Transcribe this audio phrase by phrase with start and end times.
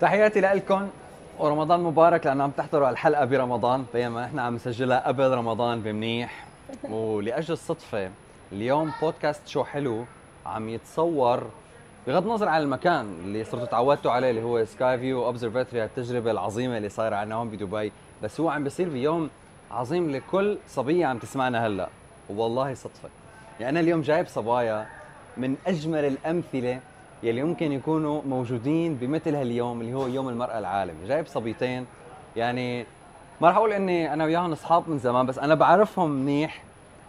[0.00, 0.88] تحياتي لكم
[1.38, 6.46] ورمضان مبارك لأنه عم تحضروا الحلقة برمضان بينما إحنا عم نسجلها قبل رمضان بمنيح.
[6.90, 8.10] ولأجل الصدفة
[8.52, 10.04] اليوم بودكاست شو حلو
[10.46, 11.46] عم يتصور
[12.06, 16.76] بغض النظر عن المكان اللي صرتوا تعودتوا عليه اللي هو Sky View Observatory التجربة العظيمة
[16.76, 17.92] اللي صايرة عنا هون بدبي.
[18.22, 19.30] بس هو عم بيصير بيوم
[19.70, 21.88] عظيم لكل صبية عم تسمعنا هلأ.
[22.28, 23.08] والله صدفة.
[23.60, 24.86] يعني أنا اليوم جايب صبايا
[25.36, 26.80] من أجمل الأمثلة
[27.22, 31.08] يلي يمكن يكونوا موجودين بمثل هاليوم اللي هو يوم المرأة العالمي.
[31.08, 31.86] جايب صبيتين.
[32.36, 32.86] يعني
[33.40, 36.62] ما راح أقول إني أنا وياهم أصحاب من زمان بس أنا بعرفهم منيح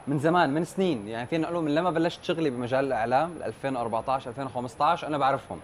[0.08, 1.08] من زمان من سنين.
[1.08, 5.60] يعني فينا نقول من لما بلشت شغلي بمجال الإعلام 2014 2015 أنا بعرفهم.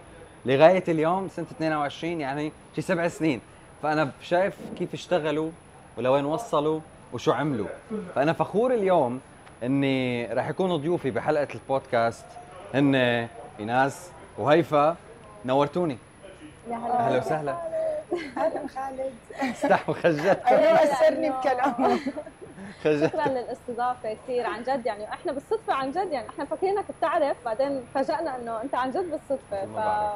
[0.45, 3.41] لغاية اليوم سنة 22 يعني شي سبع سنين.
[3.83, 5.49] فأنا شايف كيف اشتغلوا
[5.97, 6.79] ولوين وصلوا
[7.13, 7.67] وشو عملوا.
[8.15, 9.19] فأنا فخور اليوم
[9.63, 12.25] إني راح يكونوا ضيوفي بحلقة البودكاست.
[12.73, 12.95] هن
[13.59, 14.95] ايناس وهيفا
[15.45, 15.97] نورتوني.
[16.69, 17.55] يا هلا أهلا وسهلا.
[18.37, 19.13] أهلا خالد.
[19.41, 21.99] استحوا خجلت أيوه اثرني بكلامه.
[22.83, 27.81] شكرا للاستضافة كثير عن جد يعني إحنا بالصدفة عن جد يعني إحنا فاكرينك بتعرف بعدين
[27.93, 29.65] فاجئنا إنه أنت عن جد بالصدفة.
[29.65, 30.11] ف.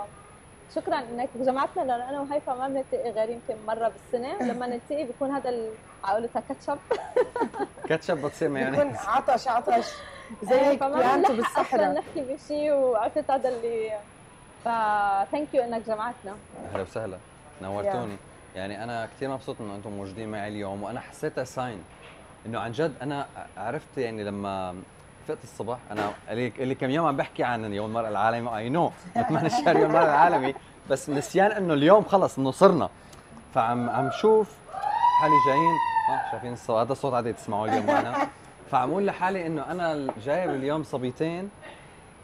[0.75, 4.33] شكرا إنك جمعتنا لأنه أنا وهيفا ما بنلتقي غير يمكن مرة بالسنة.
[4.41, 5.71] ولما نلتقي بيكون هذا ال-
[6.03, 6.77] عقولتها كاتشب.
[7.89, 9.85] كاتشب بتصير بيكون يعني عطش عطش.
[10.43, 11.93] زي هيك بنلحق أصلا بالصحراء.
[11.93, 13.91] نحكي بشيء وعرفت هذا اللي
[14.63, 14.67] ف
[15.31, 16.35] thank you إنك جمعتنا.
[16.73, 17.17] أهلا وسهلا.
[17.61, 18.17] نورتوني.
[18.55, 21.83] يعني أنا كثير مبسوط إنه أنتم موجودين معي اليوم وأنا حسيتها sign
[22.45, 23.25] إنه عن جد أنا
[23.57, 24.75] عرفت يعني لما
[25.27, 28.91] فقت الصبح أنا اللي اللي كم يوم عم بحكي عن يوم المرأة العالمي I know
[29.13, 30.55] 8 شهر يوم المرأة العالمي
[30.89, 32.89] بس نسيان إنه اليوم خلص إنه صرنا.
[33.55, 34.55] فعم عم شوف
[35.21, 35.75] حالي جايين.
[36.09, 38.27] آه شايفين الصوت؟ هذا الصوت عادي تسمعوه اليوم معنا.
[38.71, 41.49] فعم أقول لحالي إنه أنا جايب اليوم صبيتين.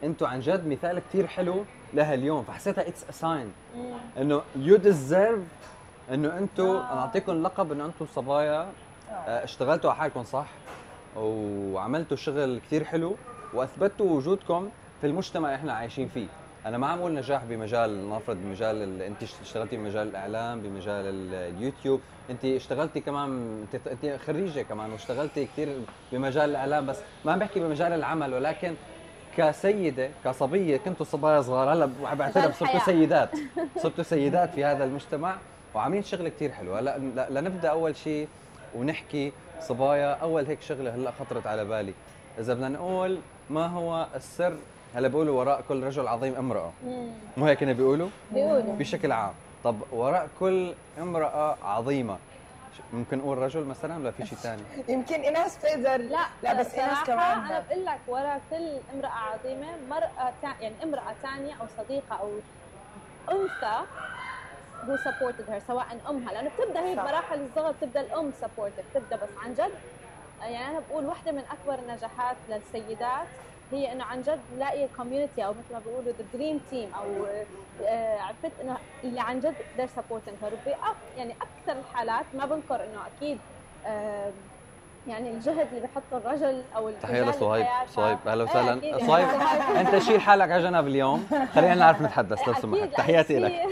[0.04, 2.44] أنتم عن جد مثال كثير حلو لهاليوم.
[2.44, 3.52] فحسيتها it's a sign
[4.18, 5.40] إنه you deserve
[6.14, 6.94] إنه أنتم آه.
[6.94, 8.68] أنا أعطيكم لقب إنه أنتم صبايا.
[9.12, 10.48] آه، اشتغلتوا على حالكم صح.
[11.18, 13.16] وعملتوا شغل كثير حلو.
[13.54, 14.70] وأثبتوا وجودكم
[15.02, 16.28] في المجتمع اللي إحنا عايشين فيه.
[16.66, 21.56] أنا ما عم أقول نجاح بمجال نفرض بمجال ال- انت اشتغلتي بمجال الإعلام بمجال ال-
[21.56, 22.02] اليوتيوب.
[22.32, 25.70] انت اشتغلتي كمان انت خريجة كمان واشتغلتي كثير
[26.12, 28.74] بمجال الإعلام بس ما عم بحكي بمجال العمل ولكن
[29.38, 31.74] كسيدة كصبية كنتوا صبايا صغار.
[31.74, 32.80] هلأ بعترف صرتوا.
[32.80, 33.30] سيدات.
[33.84, 35.36] صرتوا سيدات في هذا المجتمع
[35.76, 36.76] وعاملين شغل كثير حلو.
[36.76, 36.98] هلأ
[37.30, 38.28] لنبدأ أول شيء
[38.76, 39.32] ونحكي
[39.62, 40.14] صبايا.
[40.14, 41.94] أول هيك شغلة هلأ خطرت على بالي.
[42.40, 43.18] إذا بدنا نقول
[43.50, 44.54] ما هو السر؟
[44.96, 46.72] هلأ بيقولوا وراء كل رجل عظيم امرأة.
[47.38, 48.76] مو هيك بيقولوا؟ بيقولوا.
[48.76, 49.34] بشكل عام.
[49.64, 52.18] طب وراء كل امرأة عظيمة.
[52.78, 56.76] ش- ممكن نقول رجل مثلا ولا في شيء ثاني يمكن ايناس بتقدر لا لا بس
[56.76, 57.38] ايناس كمان.
[57.46, 60.56] أنا بقول لك ورا كل امرأة عظيمة مرأة تا...
[60.62, 62.42] يعني امرأة ثانية أو صديقة أو
[63.32, 63.82] أنثى
[64.86, 66.96] who supported her سواء أمها لأنه بتبدأ هي.
[66.96, 69.72] بمراحل الصغر بتبدأ الأم supportive بتبدأ بس عن جد.
[70.42, 73.28] يعني أنا بقول واحدة من أكبر النجاحات للسيدات
[73.74, 78.18] هي إنه عن جد نلاقي community أو مثل ما بيقولوا the dream team أو آه،
[78.20, 80.58] عرفت إنه اللي عن جد they're supporting her.
[81.16, 83.44] يعني أكثر الحالات ما بنكر إنه أكيد
[83.86, 84.51] آه،
[85.08, 88.18] يعني الجهد اللي بحطه الرجل أو تحية لصهيب صهيب.
[88.28, 88.98] أهلا وسهلا.
[89.08, 89.28] صهيب
[89.78, 91.28] أنت شيل حالك على جنب اليوم.
[91.56, 92.94] خلينا نعرف نتحدث لو سمحت.
[92.98, 93.52] تحياتي بس لك.
[93.52, 93.68] هي-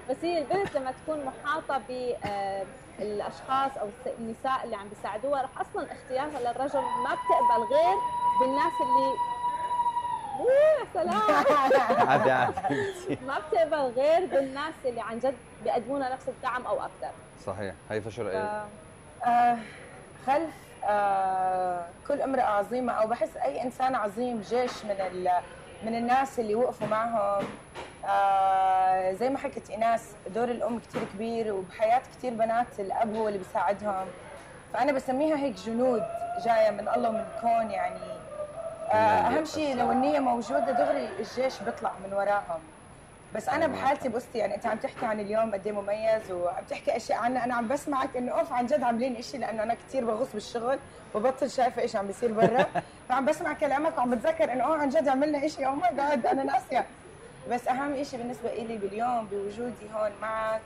[0.10, 2.64] بس هي البنت لما تكون محاطة ب آه،
[2.98, 7.96] الأشخاص أو النساء اللي عم بيساعدوها رح أصلا اختيارها للرجل ما بتقبل غير
[8.40, 9.12] بالناس اللي
[10.94, 11.44] سلام.
[12.08, 12.54] عادي عادي.
[13.26, 17.10] ما بتقبل غير بالناس اللي عن جد بيقدموا لها نفس الدعم أو أكثر
[17.46, 17.74] صحيح.
[17.90, 18.48] هيفا شو رايك؟
[20.28, 20.54] خلف
[20.88, 24.96] آه، كل امرأة عظيمة أو بحس أي إنسان عظيم جيش من
[25.82, 27.44] من الناس اللي وقفوا معهم.
[28.04, 33.38] آه، زي ما حكت إيناس دور الأم كتير كبير وبحياة كتير بنات الأب هو اللي
[33.38, 34.06] بيساعدهم.
[34.74, 36.02] فأنا بسميها هيك جنود
[36.44, 38.00] جاية من الله ومن الكون يعني.
[38.92, 42.60] آه، أهم شيء لو النية موجودة دغري الجيش بيطلع من وراهم.
[43.34, 46.96] بس أنا بحالتي بصي يعني أنت عم تحكي عن اليوم قد إيه مميز وعم تحكي
[46.96, 50.32] أشياء عنا أنا عم بسمعك إنه أوف عن جد عاملين شيء لأنه أنا كثير بغوص
[50.34, 50.78] بالشغل
[51.14, 52.66] وبطل شايفة إيش عم بيصير برا.
[53.08, 56.42] فعم بسمع كلامك وعم بتذكر إنه اوه عن جد عملنا شيء أو ماي جاد أنا
[56.42, 56.86] ناسية.
[57.50, 60.60] بس أهم شيء بالنسبة لي باليوم بوجودي هون معك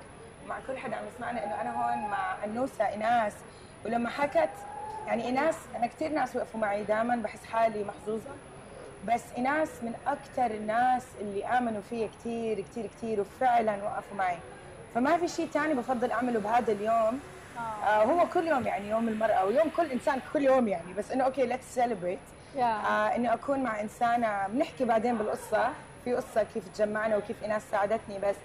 [0.48, 3.32] مع كل حدا عم يسمعنا إنه أنا هون مع أنوسة ايناس
[3.84, 4.50] ولما حكت
[5.06, 8.31] يعني ايناس أنا كثير ناس وقفوا معي دائما بحس حالي محظوظة.
[9.08, 14.37] بس ايناس من أكثر الناس اللي آمنوا فيا كثير كثير كثير وفعلا وقفوا معي.
[14.94, 17.20] فما في شيء ثاني بفضل أعمله بهذا اليوم.
[17.87, 18.04] آه.
[18.04, 20.93] هو كل يوم يعني يوم المرأة ويوم كل إنسان كل يوم يعني.
[20.99, 22.19] بس إنه okay let's celebrate
[22.87, 25.69] آه إني أكون مع إنسانة بنحكي بعدين بالقصة.
[26.04, 28.37] في قصة كيف تجمعنا وكيف ايناس ساعدتني بس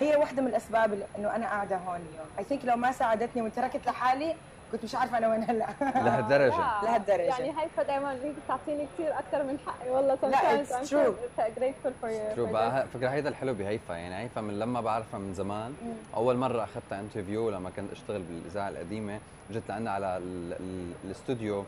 [0.00, 3.42] هي واحدة من الأسباب اللي- إنه أنا قاعدة هون اليوم، I think لو ما ساعدتني
[3.42, 4.34] وتركت لحالي
[4.74, 5.66] كنت مش عارفة أنا وين هلا.
[6.04, 6.56] لهالدرجة.
[6.58, 6.80] لا.
[6.82, 7.22] لهالدرجة.
[7.22, 9.90] يعني هيفا دائما هيك بتعطيني كثير أكثر من حقي.
[9.90, 11.12] والله لا، sometimes it's I'm true.
[11.38, 12.36] so grateful for you.
[12.36, 12.86] شو for بقى this.
[12.86, 13.94] ه- فكرة هيدا الحلو بهيفا.
[13.94, 15.74] يعني هيفا من لما بعرفها من زمان.
[16.16, 19.18] أول مرة أخذتها interview لما كنت أشتغل بالإذاعة القديمة
[19.50, 21.64] جت لعنا على ال- ال- الاستوديو.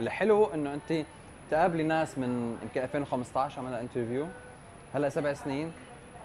[0.00, 1.04] الحلو إنه انت
[1.50, 4.26] تقابلي ناس من يمكن 2015 عملنا interview
[4.94, 5.72] هلأ سبع سنين.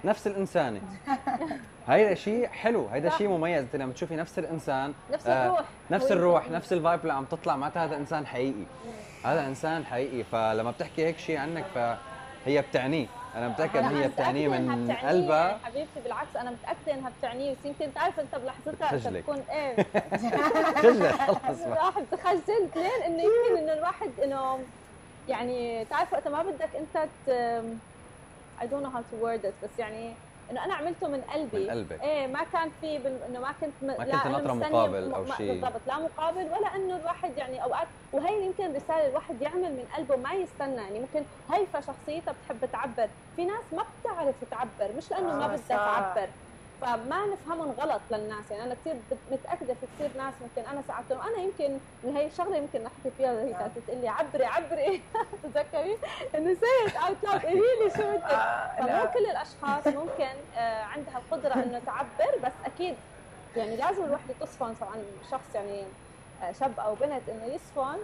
[0.05, 0.81] نفس الانسانه
[1.87, 3.09] هيدا شيء حلو هيدا.
[3.09, 3.59] شيء مميز.
[3.63, 5.61] إنت لما تشوفي نفس الإنسان نفس آه، الروح.
[5.91, 8.63] نفس هو- الروح نفس ال vibe اللي عم تطلع معناتها هذا إنسان حقيقي.
[9.25, 10.23] هذا إنسان حقيقي.
[10.23, 11.65] فلما بتحكي هيك شيء عنك
[12.45, 13.07] فهي بتعنيه.
[13.35, 15.47] أنا متأكد أنا هي بتعنيه من قلبها.
[15.47, 15.99] يعني حبيبتي.
[16.03, 17.51] بالعكس أنا متأكدة إنها بتعنيه.
[17.51, 19.07] بس يمكن تعرف أنت بلحظتها أنت.
[19.07, 19.75] بتكون إيه.
[20.81, 21.61] خجلة خلص.
[21.61, 24.59] الواحد بخجل اثنين إنه يمكن إنه الواحد إنه
[25.29, 27.07] يعني تعرف وقت ما بدك أنت
[28.59, 28.63] ت...
[28.63, 30.15] I don't know how to word it بس يعني
[30.51, 32.01] إنه أنا عملته من قلبي من قلبك.
[32.01, 33.23] إيه ما كان في بال...
[33.23, 33.85] إنه ما كنت م...
[33.87, 35.51] ما لا كنت ناطرة مستنية مقابل ما- شيء.
[35.61, 40.15] بالضبط لا مقابل ولا إنه الواحد يعني أوقات وهي يمكن رسالة الواحد يعمل من قلبه
[40.15, 45.27] ما يستنى يعني ممكن هيفا شخصيتها بتحب تعبر في ناس ما بتعرف تعبر مش لأنه
[45.33, 45.75] ما آه، بدها صح.
[45.75, 46.33] تعبر
[46.81, 48.51] فما نفهمهم غلط للناس.
[48.51, 48.95] يعني أنا كثير
[49.31, 51.21] متأكدة في كثير ناس ممكن أنا ساعدتهم.
[51.21, 53.53] أنا يمكن من هي الشغلة يمكن نحكي فيها هي.
[53.53, 55.01] كانت تقول لي عبري عبري.
[55.43, 55.97] تتذكري
[56.35, 58.23] انه say it out loud قولي لي شو بدك.
[58.33, 59.11] آه، فمو.
[59.13, 62.95] كل الأشخاص ممكن آه، عندها القدرة إنه تعبر بس أكيد
[63.55, 65.83] يعني لازم الوحده تصفن سواء شخص يعني
[66.43, 67.97] آه، شاب أو بنت إنه يصفن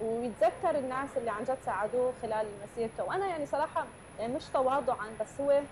[0.00, 3.04] ويتذكر الناس اللي عن جد ساعدوه خلال مسيرته.
[3.04, 3.86] وأنا يعني صراحة
[4.18, 5.62] يعني مش تواضعا بس هو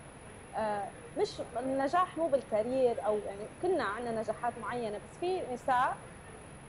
[1.19, 1.28] مش
[1.60, 5.96] النجاح مو بال career أو يعني كلنا عندنا نجاحات معينة بس في نساء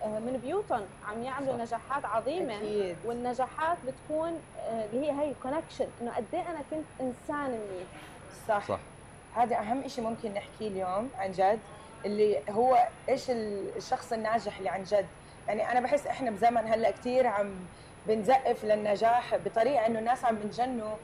[0.03, 1.61] آه، من بيوتهم عم يعملوا صح.
[1.61, 2.57] نجاحات عظيمة.
[2.57, 2.97] أكيد.
[3.05, 7.87] والنجاحات بتكون آه، اللي هي هي connection إنه قد إيه أنا كنت انسان منيح.
[8.47, 8.67] صح.
[8.67, 8.79] صح.
[9.35, 11.59] هذا أهم شيء ممكن نحكيه اليوم عن جد
[12.05, 15.05] اللي هو إيش ال- الشخص الناجح اللي عن جد.
[15.47, 17.51] يعني أنا بحس إحنا بزمن هلأ كثير عم
[18.07, 20.95] بنزقف للنجاح بطريقة إنه الناس عم بنجنوا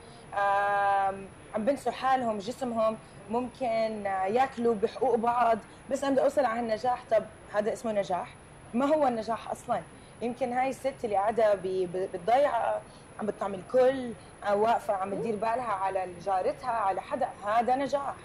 [1.56, 2.98] عم بنسوا حالهم جسمهم
[3.30, 5.58] ممكن ياكلوا بحقوق بعض.
[5.92, 7.04] بس أنا بدي اوصل على هالنجاح.
[7.12, 7.24] طب
[7.54, 8.28] هذا اسمه نجاح؟
[8.74, 9.82] ما هو النجاح أصلا؟
[10.22, 12.82] يمكن هاي الست اللي قاعدة بالضيعة
[13.20, 14.12] عم بتطعم الكل
[14.44, 17.28] آه، واقفة عم بتدير بالها على جارتها على حدا.
[17.46, 18.16] هذا نجاح.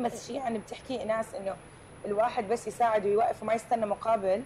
[0.00, 1.56] بس شيء يعني بتحكي ناس إنه
[2.04, 4.42] الواحد بس يساعد ويوقف وما يستنى مقابل.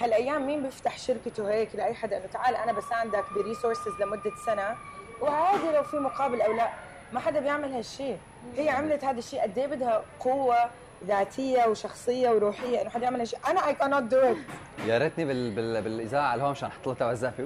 [0.00, 4.76] هالأيام مين بيفتح شركته هيك لأي حدا؟ إنه تعال أنا بساندك ب resources لمدة سنة.
[5.20, 6.70] وعادي لو في مقابل أو لا.
[7.12, 8.18] ما حدا بيعمل هالشيء
[8.56, 10.56] هي عملت هذا الشيء قد إيه بدها قوة
[11.06, 14.36] ذاتية وشخصية وروحية إنه حدا يعمل هالشيء أنا اي كانوت دو ات
[14.86, 15.50] يا ريتني بال...
[15.50, 15.82] بال...
[15.82, 17.14] بالإذاعة على الهون مشان أحط لها تبع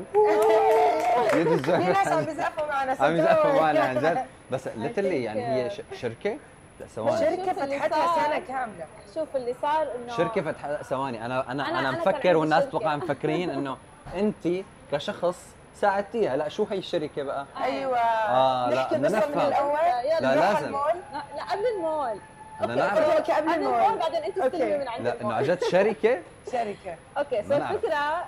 [1.35, 1.45] في
[1.93, 3.61] ناس عم بيزقفوا معنا عم يزقفوا صدقوني.
[3.61, 4.25] معنا عن جد.
[4.53, 5.81] بس literally يعني هي ش...
[6.01, 6.37] شركة.
[6.81, 7.19] لا ثواني.
[7.19, 8.25] شركة فتحتها صار.
[8.25, 8.87] سنة كاملة.
[9.15, 11.27] شوف اللي صار إنه شركة فتح ثواني.
[11.27, 12.65] أنا أنا أنا- أنا, أنا مفكر والناس.
[12.65, 13.77] بتوقع مفكرين إنه
[14.15, 14.49] انت
[14.93, 15.37] كشخص
[15.75, 16.37] ساعدتيها.
[16.37, 17.99] لا شو هي الشركة بقى؟ أيوه.
[17.99, 19.41] آه، لا، نحكي القصة من.
[19.41, 19.79] الأول.
[20.21, 20.65] لا، لازم.
[20.67, 20.93] المول.
[21.13, 22.21] لا لا، قبل المول.
[22.61, 23.75] بدنا okay، نعرف okay قبل المول.
[23.81, 24.51] المول بعدين أنت okay.
[24.51, 26.23] تستلمي من عند لا إنه المول عن جد شركة.
[26.53, 26.97] شركة.
[27.19, 27.55] okay so.
[27.55, 28.25] الفكرة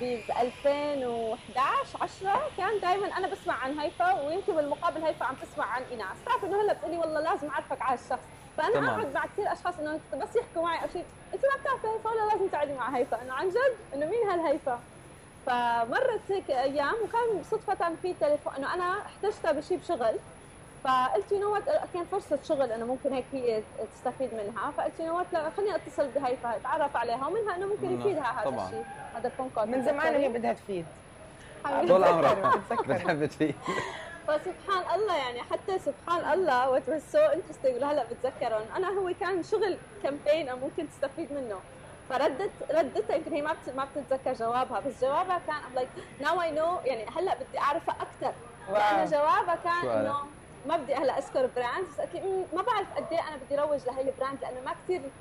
[0.00, 5.82] ب 2011 10 كان دائما أنا بسمع عن هيفا ويمكن بالمقابل هيفا عم تسمع عن
[5.90, 6.16] إيناس.
[6.22, 8.22] بتعرف إنه هلأ بتقولي والله لازم أعرفك على الشخص.
[8.56, 8.88] فأنا تمام.
[8.88, 12.32] اقعد مع كثير أشخاص إنه بس يحكوا معي أو شيء أنت ما بتعرفي هيفا ولا
[12.32, 13.22] لازم تقعدي مع هيفا.
[13.22, 14.78] إنه عن جد إنه مين هالهيفا؟
[15.46, 20.14] فمرت هيك أيام وكان صدفة في تليفون إنه أنا احتجتها بشيء بشغل
[20.84, 21.58] فقلت you know
[21.94, 23.62] كان فرصة شغل إنه ممكن هيك هي
[23.94, 28.00] تستفيد منها فقلت you know لا خليني اتصل بهيفا اتعرف عليها ومنها إنه ممكن نعم،
[28.00, 28.66] يفيدها هذا طبعاً.
[28.66, 28.84] الشيء
[29.14, 29.66] هذا ال phone call.
[29.66, 30.84] من زمان وهي بدها تفيد.
[31.88, 32.60] طول عمرها.
[32.70, 33.54] بتحب تفيد
[34.26, 38.66] فسبحان الله يعني حتى سبحان الله what was so interesting هلا بتذكرهم.
[38.76, 41.60] أنا هو كان شغل campaign أو ممكن تستفيد منه.
[42.12, 46.50] فردت ردتها يمكن هي ما ما بتتذكر جوابها بس جوابها كان I'm like now I
[46.58, 48.34] know يعني هلأ بدي أعرفها أكثر
[48.68, 49.04] لأنه.
[49.04, 50.14] جوابها كان؟ إنه
[50.64, 54.02] ما بدي هلأ أذكر brand بس "مم، ما بعرف قد إيه أنا بدي روج لهي
[54.02, 55.12] ال brand لأنه ما كثير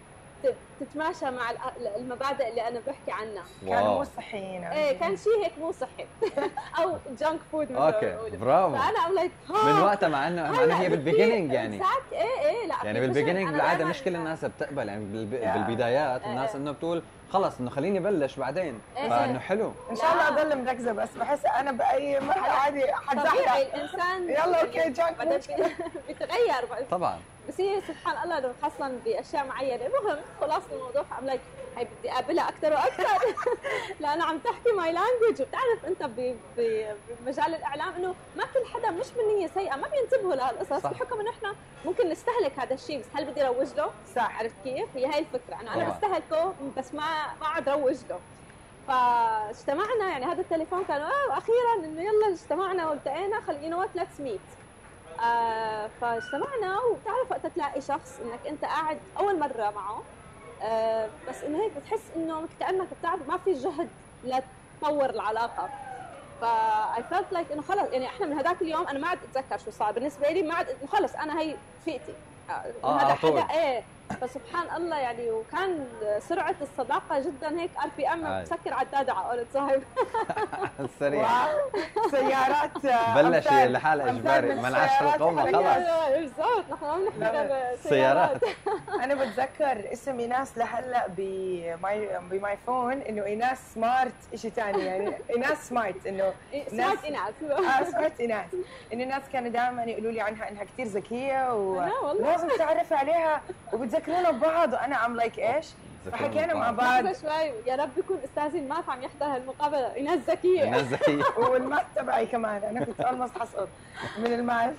[0.79, 1.51] تتماشى مع
[1.95, 3.43] المبادئ اللي أنا بحكي عنها.
[3.67, 6.05] كانوا مو صحيين إيه كان شيء هيك مو صحي.
[6.83, 8.37] أو junk food مثل okay.
[8.37, 8.75] برافو.
[8.77, 11.81] فأنا I'm like من وقتها مع انه مع إنه هي بال beginning يعني.
[12.11, 12.99] إيه إيه لا يعني
[13.41, 15.33] أنا بالعادة مش كل الناس بتقبل يعني بالب...
[15.33, 15.53] يا.
[15.53, 16.29] بالبدايات إيه.
[16.29, 18.79] الناس إنه بتقول خلص إنه خليني بلش بعدين.
[18.97, 19.09] إيه.
[19.09, 19.71] فإنه حلو.
[19.91, 20.27] إن شاء الله.
[20.27, 23.55] أضل مركزة بس بحس أنا بأي مرحلة عادي طبيعي حتزحلق.
[23.75, 27.19] الإنسان يلا okay junk بعد- طبعا.
[27.47, 31.41] بس هي سبحان الله انه خاصة بأشياء معينة المهم خلاص الموضوع ف I'm like
[31.77, 33.35] هي بدي أقابلها أكثر وأكثر
[34.01, 36.03] لأنه عم تحكي my language وبتعرف أنت
[36.57, 40.87] بمجال الإعلام إنه ما كل حدا مش من نيه سيئة ما بينتبهوا لهالقصص.
[40.87, 41.55] بحكم إنه إحنا
[41.85, 45.61] ممكن نستهلك هذا الشيء بس هل بدي روج له؟ صح عرفت كيف؟ هي هاي الفكرة
[45.61, 45.89] إنه أنا.
[45.89, 48.19] بستهلكه بس ما ما عاد روج له
[48.87, 53.89] فاجتمعنا يعني هذا التليفون كان آه أخيرا إنه يلا اجتمعنا والتقينا خل you know what
[53.95, 54.39] let's meet
[56.01, 60.01] فاجتمعنا وبتعرف وقت تلاقي شخص إنك أنت قاعد أول مرة معه.
[60.63, 63.89] آه بس إنه هيك بتحس إنه كأنك بتعرف ما في جهد
[64.23, 65.69] لتطور العلاقة.
[66.41, 66.45] ف
[66.97, 69.71] I felt like إنه خلص يعني إحنا من هذاك اليوم أنا ما عاد أتذكر شو
[69.71, 69.91] صار.
[69.91, 72.13] بالنسبة لي ما عاد خلص أنا هي فئتي
[72.49, 72.53] آه،
[72.83, 73.41] هذا على طول.
[73.41, 73.83] حدا إيه.
[74.11, 75.85] فسبحان الله يعني وكان
[76.29, 78.41] سرعة الصداقة جدا هيك RPM.
[78.41, 79.83] مسكر عداد على قولة صاحب.
[80.99, 81.27] سريع.
[82.11, 84.55] سيارات آه، بلش أمثال إجباري.
[84.55, 85.85] من ما نعش السيارات القومه الحقيقية.
[85.85, 86.65] خلص بالضبط.
[86.71, 86.85] نحن
[87.19, 88.41] ما بنحكي سيارات.
[89.03, 94.85] أنا بتذكر اسم إيناس لهلأ ب my ب my phone إنه إيناس smart شيء ثاني
[94.85, 96.33] يعني إيناس smart إنه
[96.71, 98.45] سمعت إيناس آه سمعت إيناس.
[98.93, 102.27] إنه الناس كانوا دائما يقولوا لي عنها انها كثير ذكية لا والله.
[102.27, 103.41] ولازم تعرف عليها.
[104.01, 105.65] وبتذكرونا ببعض وأنا عم like إيش؟
[106.11, 107.03] فحكينا مع بعض.
[107.03, 110.63] لحظة شوي يا رب يكون أستاذي ال math عم يحضر هالمقابلة ايناس ذكية.
[110.63, 111.23] إيناس ذكية.
[111.49, 113.67] وال math تبعي كمان أنا كنت almost حسقط
[114.17, 114.73] من ال math.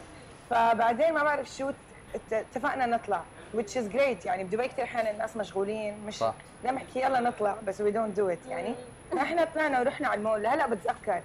[0.50, 1.68] فبعدين ما بعرف شو
[2.14, 3.22] ات- اتفقنا نطلع
[3.56, 4.26] which is great.
[4.26, 6.34] يعني بدبي كثير أحيانا الناس مشغولين مش صح.
[6.62, 8.48] دائما بحكي يلا نطلع بس we don't do it.
[8.50, 8.74] يعني
[9.22, 10.46] إحنا طلعنا ورحنا على المول.
[10.46, 11.20] هلا بتذكر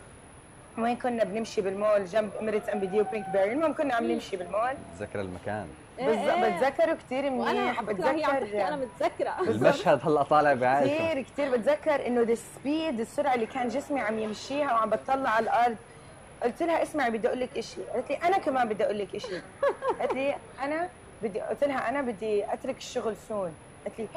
[0.77, 4.73] وين كنا بنمشي بالمول جنب Emirates NBD و Pinkberry؟ المهم كنا عم نمشي بالمول.
[4.99, 5.67] تذكر المكان.
[5.99, 6.57] إيه بالضبط إيه.
[6.57, 10.95] بتذكره كثير وأنا منيح هي عم تحكي أنا بتذكر متذكره المشهد هلا طالع بعينكم.
[10.95, 15.43] كثير كثير بتذكر إنه the speed السرعة اللي كان جسمي عم يمشيها وعم بتطلع على
[15.43, 15.75] الأرض.
[16.43, 19.41] قلت لها اسمعي بدي أقول لك شيء قالت لي أنا كمان بدي أقول لك شيء
[19.99, 20.89] قالت لي أنا
[21.23, 23.53] بدي قلت لها أنا بدي أترك الشغل soon
[23.85, 24.07] قالت لي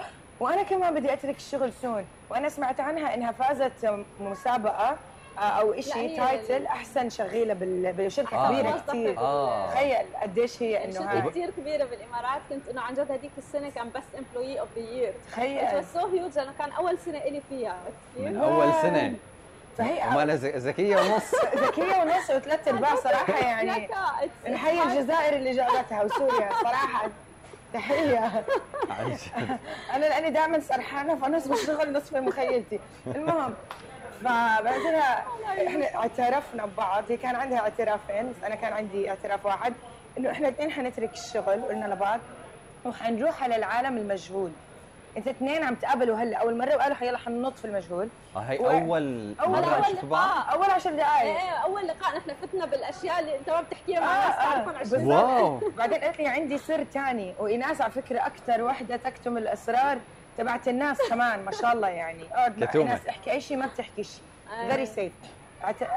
[0.41, 4.97] وأنا كمان بدي أترك الشغل soon وأنا سمعت عنها إنها فازت مسابقة.
[5.41, 8.49] أو شيء title أحسن شغيلة بال- بشركه آه.
[8.53, 9.71] كبيرة كثير آه.
[9.71, 12.41] تخيل قديش هي إنه شركة كثير كبيرة بالإمارات.
[12.51, 15.85] كنت إنه عن جد هذيك السنة كان بس employee of the year تخيل.
[15.95, 17.69] so huge لأنه كان أول سنة إلي فيها.
[17.71, 19.15] عرفت كيف؟ من أول سنة.
[19.79, 21.35] فهي وما ذ- ذكية ونص.
[21.67, 23.89] ذكية ونص وثلاث أرباع صراحة يعني
[24.51, 27.09] نحيي الجزائر اللي جابتها وسوريا صراحة.
[27.75, 28.43] تحيه.
[29.95, 32.81] أنا لأني دائما سرحانة فنص بالشغل نص في مخيلتي.
[33.07, 33.55] المهم
[34.25, 35.25] فبعدها
[35.67, 39.73] إحنا اعترفنا ببعض هي كان عندها اعترافين بس أنا كان عندي اعتراف واحد
[40.19, 42.21] إنه إحنا الاثنين حنترك الشغل قلنا لبعض
[42.85, 44.51] وحنروح على العالم المجهول
[45.17, 48.71] انت اثنين عم تقابلوا هلأ أول مرة وقالوا حيلا حننط في المجهول آه، هي و-
[48.71, 49.35] أول
[49.85, 50.53] شفتوا بعض لقاء.
[50.55, 54.27] أول عشر دقائق إيه أول لقاء نحن فتنا بالأشياء اللي أنت ما بتحكيها مع آه،
[54.29, 54.43] ناس آه.
[54.43, 55.27] تعرفهم 20 بالضبط.
[55.29, 59.99] سنه واو بعدين قالت لي عندي سر تاني وايناس على فكرة أكثر وحدة تكتم الأسرار
[60.39, 62.85] تبعت إيناس كمان ما شاء الله يعني قد ما كتومة.
[62.91, 64.69] ايناس احكي أي شيء ما بتحكي شيء آه.
[64.69, 65.13] very safe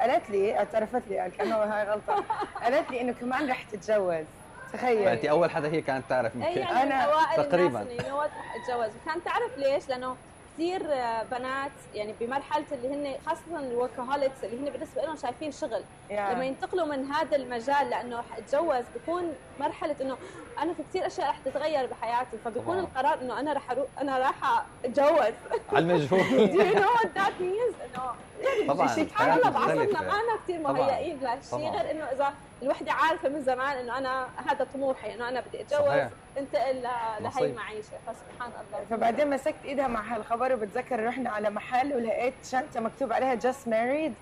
[0.01, 2.25] قالت لي اعترفت لي كانه هاي غلطة
[2.63, 4.25] قالت لي إنه كمان رح تتجوز
[4.73, 7.81] تخيل فانت أول حدا هي كانت تعرف يمكن يعني أنا من اوائل تقريباً.
[7.81, 10.17] الناس نوت رح اتجوز وكان تعرف ليش؟ لأنه
[10.53, 10.83] كثير
[11.31, 16.36] بنات يعني بمرحله اللي هن خاصة ال workaholics اللي هن بالنسبة لهم شايفين شغل يعني
[16.36, 20.17] لما ينتقلوا من هذا المجال لأنه أتجوز بكون مرحلة إنه
[20.62, 22.79] أنا في كثير أشياء رح تتغير بحياتي فبيكون طبعاً.
[22.79, 25.33] القرار إنه أنا رح أروح أنا رايحه أتجوز
[25.74, 26.22] على المجهول
[26.53, 30.01] Do you know what that means؟ إنه طبعا شيء سبحان الله بعصرنا.
[30.01, 30.60] ما كثير.
[30.60, 31.72] مهيئين لهالشيء.
[31.72, 32.33] غير إنه إذا
[32.63, 36.08] الوحدة عارفة من زمان إنه أنا هذا طموحي إنه أنا بدي أتجوز.
[36.38, 37.43] انتقل لهي نصيب.
[37.43, 43.13] المعيشه فسبحان الله فبعدين مسكت إيدها مع هالخبر وبتذكر رحنا على محل ولقيت شنطة مكتوب
[43.13, 44.13] عليها just married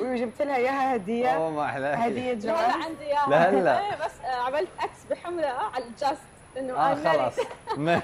[0.00, 3.80] وجبت لها إياها هدية أوه ما احلاها هدية لا جواز لا عندي إياها لهلا.
[3.80, 6.22] إيه، بس آه، عملت X بحمراء على ال just
[6.58, 6.94] إنه آه.
[6.94, 8.02] خلص ما-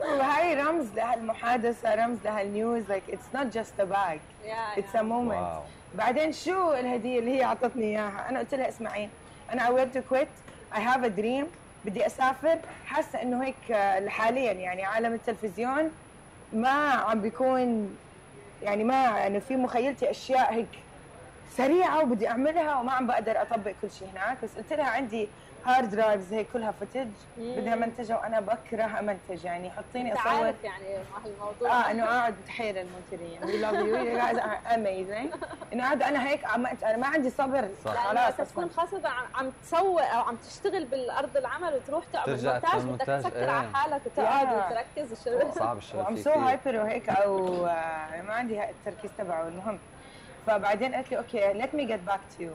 [0.00, 4.96] وهي رمز لهالمحادثة رمز لهال news like it's not just a bag يا- it's a
[4.96, 5.02] يا.
[5.02, 5.62] moment wow
[5.94, 9.08] بعدين شو الهدية اللي هي أعطتني إياها؟ أنا قلت لها اسمعي
[9.52, 10.28] أنا I want to quit
[10.74, 11.44] I have a dream
[11.84, 12.58] بدي أسافر.
[12.86, 15.90] حاسة إنه هيك آه، حاليا يعني عالم التلفزيون
[16.52, 17.96] ما عم بيكون
[18.62, 20.68] يعني ما يعني في مخيلتي أشياء هيك
[21.56, 24.36] سريعة وبدي أعملها وما عم بقدر أطبق كل شيء هناك.
[24.44, 25.28] بس قلت لها عندي
[25.66, 27.08] hard drives هيك كلها footage.
[27.38, 32.04] بدها منتجها وأنا بكره امنتج يعني حطيني أنت أصور عارف يعني مع هالموضوع آه إنه
[32.06, 35.36] قاعد بتحير المنتجين you you guys are amazing
[35.72, 37.92] إنه قاعد أنا هيك عم أنا ما عندي صبر صح.
[38.06, 38.70] لأنه خلاص تكون.
[38.76, 43.36] خاصة عم- عم تسوق أو عم تشتغل بالأرض العمل وتروح تعمل ترجع مونتاج بدك تسكر
[43.44, 43.50] إيه.
[43.50, 44.46] على حالك وتقعد.
[44.46, 46.30] وتركز الشغل صعب الشغل فيه so.
[46.30, 49.78] hyper وهيك أو آه، ما عندي التركيز تبعه المهم
[50.46, 52.50] فبعدين قالت لي okay let me get back to you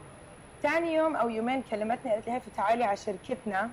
[0.64, 3.70] ثاني يوم أو يومين كلمتني قالت لي هيفا تعالي على شركتنا.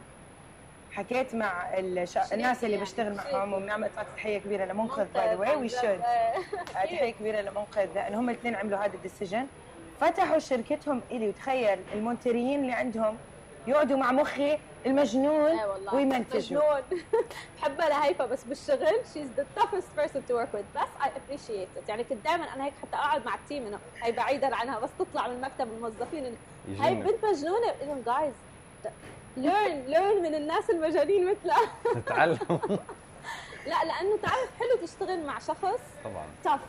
[0.92, 2.18] حكيت مع الش...
[2.32, 3.14] الناس اللي يعني، بشتغل.
[3.14, 5.68] معهم وبنعمل تحية كبيرة لمنقذ by the way we.
[5.68, 6.00] should
[6.72, 7.94] تحية كبيرة لمنقذ.
[7.94, 9.46] لأنه هم الاثنين عملوا هذا ال decision.
[10.00, 13.18] فتحوا شركتهم إلي وتخيل المونتريين اللي عندهم
[13.66, 17.02] يقعدوا مع مخي المجنون إيه والله ويمنتجوا مجنون
[17.62, 20.78] بحبها لهيفا بس بالشغل she's the toughest person to work with.
[20.78, 21.88] بس I appreciate it.
[21.88, 24.90] يعني كنت دائما أنا هيك حتى أقعد مع ال team إنه هي بعيدا عنها بس
[24.98, 26.36] تطلع من مكتب الموظفين إنه
[26.84, 27.74] هاي يجينا بنت مجنونة.
[27.82, 28.32] إنه جايز
[29.36, 31.60] learn learn من الناس المجانين مثلها.
[32.00, 32.38] تتعلم.
[33.66, 36.26] لا لأنه تعرف حلو تشتغل مع شخص طبعا.
[36.44, 36.60] tough.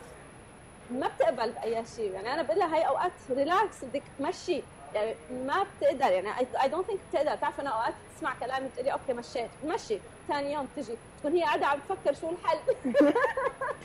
[0.90, 2.12] ما بتقبل بأي شيء.
[2.12, 4.62] يعني أنا بقول لها هاي أوقات relax بدك تمشي.
[4.94, 6.30] يعني ما بتقدر يعني
[6.62, 10.68] I don't think بتقدر بتعرف أنا أوقات تسمع كلامي بتقولي okay مشيت مشي ثاني يوم
[10.76, 12.58] تجي تكون هي قاعدة عم تفكر شو الحل.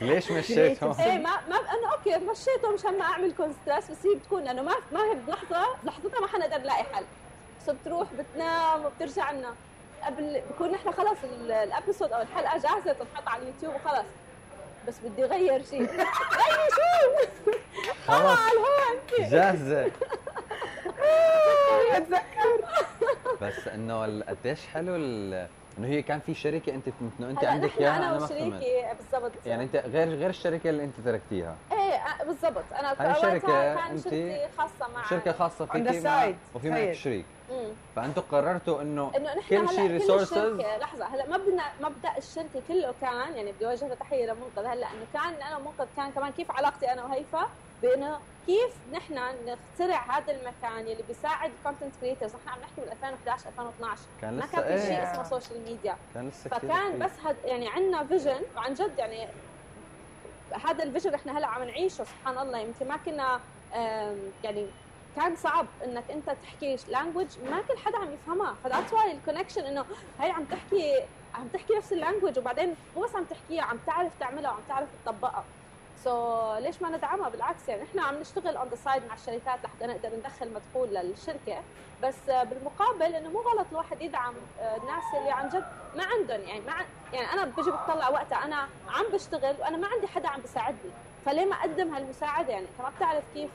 [0.00, 4.44] ليش مشيتهم؟ إيه ما ما انه okay مشيته مشان ما اعملكم stress بس هي بتكون
[4.44, 7.04] لأنه ما ما هي بلحظة بلحظتها ما حنقدر نلاقي حل.
[7.66, 9.54] so بتروح بتنام وبترجع لنا.
[10.02, 14.04] قبل بكون نحن خلص ال- ال episode أو الحلقة جاهزة تنحط على اليوتيوب وخلص.
[14.88, 15.82] بس بدي اغير شيء
[16.38, 17.52] غيري شو؟
[18.06, 19.90] خلص على الهون جاهزة.
[21.92, 22.64] أتذكر.
[23.42, 26.88] بس إنه ال- قديش حلو ال- إنه هي كان في شركة أنت
[27.20, 29.32] إنه أنت عندك إياها؟ أنا ما وشريكي بالضبط.
[29.46, 32.64] يعني أنت غير غير الشركة اللي أنت تركتيها؟ إيه بالضبط.
[32.78, 36.34] أنا هاي شركة كان شركتي خاصة مع شركة خاصة فيكي side.
[36.56, 36.92] وفي معك.
[36.92, 37.24] شريك.
[37.96, 39.96] فانتم قررتوا إنه إنه نحن كل شيء.
[40.22, 44.66] الشركة لحظة هلا مبدا مبدا الشركة كله كان يعني بدي أوجه له تحية لمنقذ.
[44.66, 47.46] هلا إنه كان أنا ومنقذ كان كمان كيف علاقتي أنا وهيفا؟
[47.82, 49.14] بانه كيف نحن
[49.46, 54.36] نخترع هذا المكان اللي بيساعد ال content creators نحن عم نحكي بال 2011 2012 كان
[54.36, 55.12] ما لسه كان في شيء إيه.
[55.12, 56.98] اسمه social media كان لسه فكان.
[56.98, 59.28] بس هد يعني عندنا vision وعن جد يعني
[60.64, 62.58] هذا ال vision إحنا هلأ عم نعيشه سبحان الله.
[62.58, 63.40] يمكن ما كنا
[64.44, 64.66] يعني
[65.16, 69.17] كان صعب إنك أنت تحكي language ما كل حدا عم يفهمها ف that's why ال
[69.17, 69.84] connection إنه
[70.20, 71.00] هي عم تحكي
[71.34, 74.88] عم تحكي نفس ال language وبعدين مو بس عم تحكيها عم تعرف تعملها وعم تعرف
[75.04, 75.44] تطبقها.
[76.04, 79.58] so so, ليش ما ندعمها؟ بالعكس يعني إحنا عم نشتغل on the side مع الشركات
[79.64, 81.60] لحتى نقدر ندخل مدخول للشركة.
[82.02, 85.64] بس بالمقابل إنه مو غلط الواحد يدعم الناس اللي عن جد
[85.96, 88.56] ما عندهم يعني ما عن- يعني أنا بجي بطلع وقتها أنا
[88.88, 90.90] عم بشتغل وأنا ما عندي حدا عم بيساعدني.
[91.26, 93.50] فليه ما أقدم هالمساعدة؟ يعني انت ما بتعرف كيف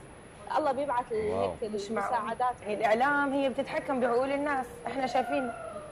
[0.57, 1.13] الله بيبعث.
[1.13, 1.51] هيك.
[1.63, 2.55] المساعدات.
[2.65, 5.51] هي الإعلام هي بتتحكم بعقول الناس إحنا شايفين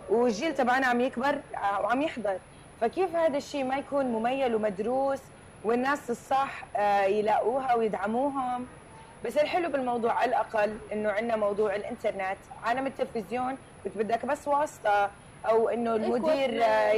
[0.10, 1.40] والجيل تبعنا عم يكبر
[1.84, 2.38] وعم يحضر.
[2.82, 5.20] فكيف هذا الشيء ما يكون مميل ومدروس
[5.66, 8.68] والناس الصح آه، يلاقوها ويدعموهم.
[9.26, 12.38] بس الحلو بالموضوع على الأقل إنه عندنا موضوع الإنترنت.
[12.64, 15.10] عالم التلفزيون كنت بدك بس واسطة
[15.46, 16.92] أو إنه المدير آه،.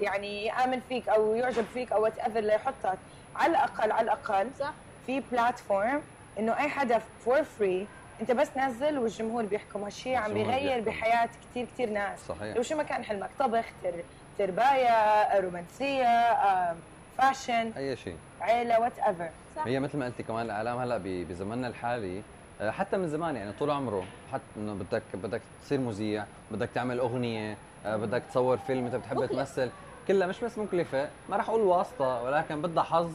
[0.00, 2.98] يعني يآمن فيك أو يعجب فيك أو whatever ليحطك
[3.36, 4.72] على الأقل على الأقل صح.
[5.06, 6.02] في platform
[6.38, 7.86] إنه أي حدا for free
[8.20, 9.84] أنت بس نزل والجمهور بيحكم.
[9.84, 10.80] هالشيء عم بيغير.
[10.80, 12.18] بحياة كثير كثير ناس.
[12.28, 12.56] صحيح.
[12.56, 13.92] لو شو ما كان حلمك طبخ تر...
[14.38, 16.76] ترباية رومانسية آه،
[17.20, 18.16] fashion أي شيء.
[18.40, 19.66] عيلة whatever صح.
[19.66, 22.22] هي مثل ما قلتي كمان الإعلام هلأ ب- بزماننا الحالي
[22.60, 26.98] آه، حتى من زمان يعني طول عمره حتى إنه بدك بدك تصير مذيع بدك تعمل
[26.98, 27.56] أغنية
[27.86, 29.32] آه، بدك تصور فيلم انت بتحب مكلف.
[29.32, 29.70] تمثل.
[30.08, 33.12] كلها مش بس مكلفة ما راح أقول واسطة ولكن بدها حظ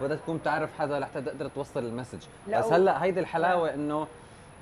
[0.00, 2.18] بدها تكون بتعرف حدا لحتى تقدر توصل ال message.
[2.46, 4.06] لأ بس هلأ هيدي الحلاوة إنه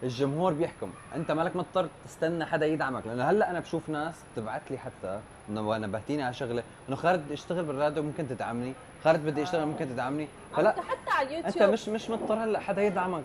[0.02, 0.90] الجمهور بيحكم.
[1.14, 5.76] انت مالك مضطر تستنى حدا يدعمك لأنه هلأ أنا بشوف ناس تبعت لي حتى إنه
[5.76, 8.72] نبهتيني على شغله إنه خالد بدي اشتغل بالراديو ممكن تدعمني
[9.04, 10.28] خالد بدي اشتغل ممكن تدعمني.
[10.56, 11.62] فلا انت حتى على اليوتيوب.
[11.62, 13.22] انت مش مش مضطر هلأ حدا يدعمك.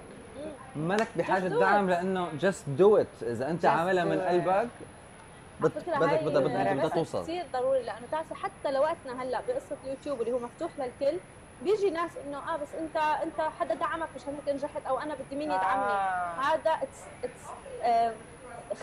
[0.75, 1.89] مالك بحاجة دعم.
[1.89, 4.19] لأنه just do it إذا أنت عاملها من.
[4.19, 4.67] قلبك
[5.59, 7.23] بدك هاي بدها بدها بدها بس توصل.
[7.23, 11.17] كثير ضروري لأنه بتعرفي حتى لو وقتنا هلأ بقصة اليوتيوب اللي هو مفتوح للكل
[11.61, 15.35] بيجي ناس إنه آه بس أنت أنت حدا دعمك مشان هيك نجحت أو أنا بدي
[15.35, 15.83] مين يدعمني.
[15.85, 16.33] آه.
[16.41, 17.43] هذا it's it's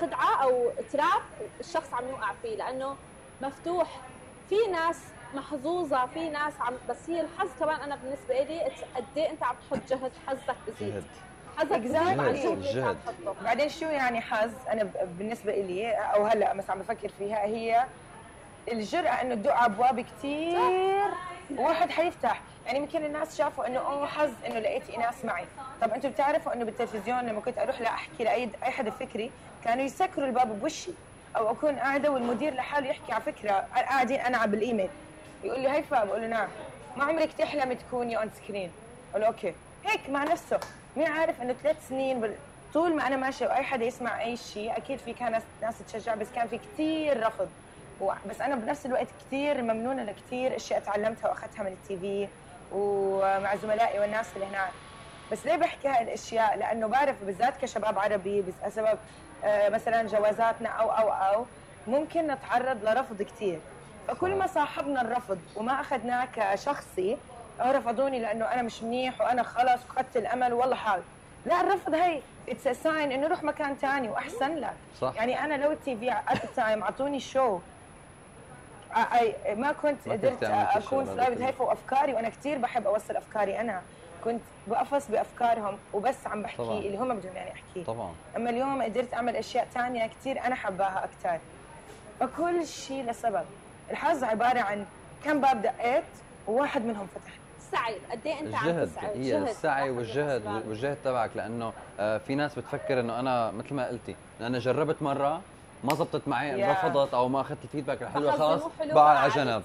[0.01, 1.23] خدعة أو تراب
[1.61, 2.97] الشخص عم يوقع فيه لأنه
[3.41, 4.01] مفتوح.
[4.49, 4.97] في ناس
[5.35, 8.61] محظوظة في ناس عم بس هي الحظ كمان أنا بالنسبة لي
[8.97, 10.95] قد إيه أنت عم تحط جهد حظك بزيد.
[10.95, 11.05] جهد.
[11.57, 12.97] حظك انت عم جهد.
[13.07, 13.35] تحطه.
[13.45, 17.85] بعدين شو يعني حظ؟ أنا ب- بالنسبة لي أو هلأ مثلا عم بفكر فيها هي
[18.73, 20.59] الجرأة إنه تدق على ابواب كثير
[21.59, 22.41] واحد حيفتح.
[22.67, 25.45] يعني يمكن الناس شافوا إنه أوه حظ إنه لقيت ناس معي.
[25.81, 29.31] طب أنتم بتعرفوا إنه بالتلفزيون لما كنت أروح لاحكي لأي أي حدا فكري
[29.65, 30.91] كانوا يسكروا الباب بوشي
[31.37, 34.89] أو أكون قاعدة والمدير لحاله يحكي على فكرة قاعدين أنا بالإيميل.
[35.45, 36.49] يقول لي هيفا بقول له نعم.
[36.97, 38.71] ما عمرك تحلم تكوني on screen
[39.11, 39.55] أقول له okay.
[39.87, 40.61] هيك مع نفسه.
[40.97, 42.35] مين عارف إنه ثلاث سنين.
[42.75, 46.27] طول ما أنا ماشية وأي حدا يسمع أي شيء أكيد في كان ناس تشجع بس
[46.35, 47.49] كان في كثير رفض.
[48.31, 52.29] بس أنا بنفس الوقت كثير ممنونة لكثير أشياء تعلمتها وأخذتها من ال TV.
[52.75, 54.71] ومع زملائي والناس اللي هناك.
[55.33, 58.99] بس ليه بحكي هاي الأشياء؟ لأنه بعرف بالذات كشباب عربي بسبب
[59.45, 61.47] آه، مثلا جوازاتنا أو أو أو
[61.87, 63.59] ممكن نتعرض لرفض كثير
[64.09, 67.17] فكل ما صاحبنا الرفض وما أخذناه كشخصي
[67.61, 71.03] رفضوني لأنه أنا مش منيح وأنا خلص فقدت الأمل والله حال.
[71.47, 74.75] لا الرفض هي it's sign إنه روح مكان ثاني وأحسن لك.
[75.01, 75.13] صح.
[75.17, 77.59] يعني أنا لو ال TV at time أعطوني شو
[79.57, 81.47] ما كنت قدرت أكون كده.
[81.47, 83.83] هيفا وافكاري وأنا كثير بحب أوصل أفكاري أنا.
[84.25, 86.79] كنت بقفص بأفكارهم وبس عم بحكي طبعاً.
[86.79, 88.13] اللي هم بدهم يعني احكيه طبعا.
[88.37, 91.39] أما اليوم قدرت أعمل أشياء ثانية كثير أنا حباها أكثر
[92.21, 93.45] فكل شيء لسبب.
[93.91, 94.85] الحظ عبارة عن
[95.25, 96.05] كم باب دقيت
[96.47, 97.33] وواحد منهم فتح.
[97.59, 100.47] السعي قد إيه أنت عم الجهد تسعى هي الجهد السعي والجهد.
[100.69, 105.41] والجهد تبعك لأنه آه، في ناس بتفكر إنه أنا مثل ما قلتي أنا جربت مرة
[105.85, 106.73] ما زبطت معي يا.
[106.73, 109.33] رفضت أو ما أخذت ال feedback الحلوة خلاص بقى على.
[109.33, 109.63] جنب.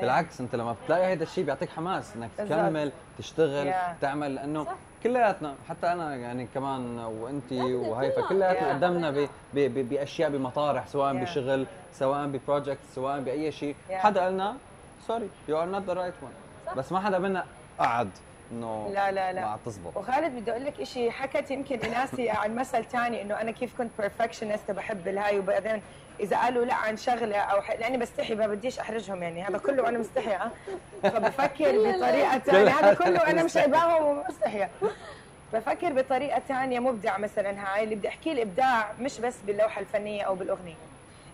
[0.00, 2.30] بالعكس أنت لما بتلاقي هذا الشيء بيعطيك حماس إنك.
[2.38, 3.96] تكمل تشتغل يا.
[4.00, 4.66] تعمل لأنه.
[5.02, 8.20] كلياتنا حتى أنا يعني كمان وأنت وهيفا.
[8.28, 11.22] كلياتنا ب- ب- بأشياء بمطارح سواء يا.
[11.22, 13.98] بشغل سواء ب project سواء بأي شيء يا.
[13.98, 14.56] حدا قالنا
[15.06, 16.30] sorry you are not the right one.
[16.76, 17.44] بس ما حدا منا
[17.78, 18.10] قعد
[18.52, 19.40] إنه لا لا لا.
[19.40, 19.96] ما تزبط.
[19.96, 23.90] وخالد بدي أقول لك شيء حكت يمكن إناسي عن مثل ثاني إنه أنا كيف كنت
[23.98, 25.82] perfectionist بحب الهاي وبعدين
[26.20, 27.70] إذا قالوا لا عن شغلة أو ح...
[27.70, 29.42] لأني بستحي ما بديش أحرجهم يعني.
[29.42, 30.50] هذا كله وأنا مستحيه
[31.02, 34.70] فبفكر بطريقة ثانية هذا كله أنا مش عيباهم ومستحيه
[35.52, 40.34] بفكر بطريقة ثانية مبدع مثلا هاي اللي بدي أحكي الإبداع مش بس باللوحة الفنية أو
[40.34, 40.74] بالأغنية.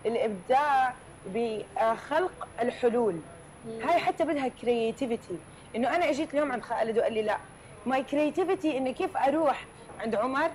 [0.05, 0.93] الإبداع
[1.25, 3.19] بخلق الحلول.
[3.83, 5.37] هاي حتى بدها creativity
[5.75, 7.37] إنه أنا إجيت اليوم عند خالد وقال لي لا.
[7.85, 9.65] my creativity اني كيف أروح
[9.99, 10.51] عند عمر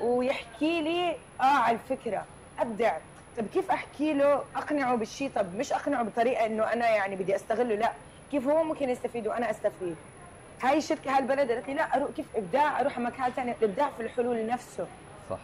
[0.00, 1.10] ويحكي لي
[1.40, 2.24] آه على الفكرة.
[2.58, 2.96] أبدع.
[3.38, 7.74] طب كيف أحكي له؟ أقنعه بالشيء طب مش أقنعه بطريقة إنه أنا يعني بدي أستغله
[7.74, 7.92] لا.
[8.30, 9.96] كيف هو ممكن يستفيد وأنا أستفيد؟
[10.62, 14.46] هاي الشركة هالبلد قالت لي لا أروح كيف إبداع؟ أروح مكان ثاني الإبداع في الحلول
[14.46, 14.86] نفسه.
[15.30, 15.38] صح.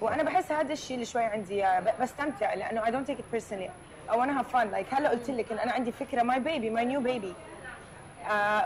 [0.00, 1.64] وأنا بحس هذا الشيء اللي شوي عندي
[2.00, 3.70] بستمتع لأنه I don't take it personally
[4.12, 6.84] أو أنا have fun like هلا قلت لك إن أنا عندي فكرة my baby my
[6.84, 7.32] new baby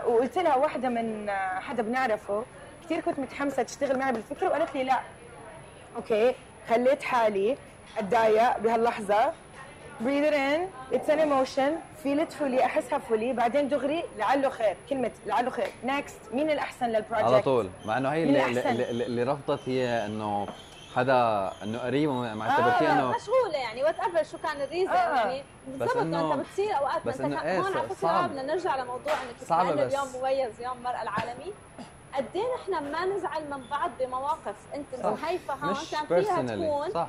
[0.07, 2.45] وقلت لها واحدة من آه، حدا بنعرفه
[2.85, 5.01] كثير كنت متحمسة تشتغل معي بالفكرة وقالت لي لا.
[5.97, 6.35] okay
[6.69, 7.57] خليت حالي
[7.99, 9.33] أتضايق بهاللحظة.
[10.05, 10.61] Breathe it in.
[10.97, 11.71] It's an emotion.
[12.05, 13.33] Feel it fully أحسها fully.
[13.35, 14.77] بعدين دغري لعله خير.
[14.91, 15.67] كلمة لعله خير.
[15.87, 17.69] Next مين الأحسن لل project على طول.
[17.85, 20.47] مع إنه هي؟ اللي, اللي, اللي رفضت هي إنه
[20.97, 25.17] حدا إنه قريب ما اعتبرتيه إنه مشغولة يعني whatever شو كان ال reason آه.
[25.27, 27.95] يعني بالضبط إنه- انت بتصير أوقات بس انت إنه إيه، هون على صعب.
[27.95, 29.95] فكرة بدنا نرجع لموضوع انك صعبة بس.
[29.95, 31.53] اليوم مميز يوم المراه العالمي
[32.15, 35.25] قد إيه نحن ما نزعل من بعض بمواقف أنت صح.
[35.29, 37.09] هيفا هون مش كان فيها personally تكون صح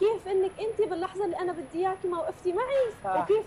[0.00, 3.22] كيف إنك أنت باللحظة اللي أنا بدي إياكي ما وقفتي معي صح.
[3.22, 3.44] وكيف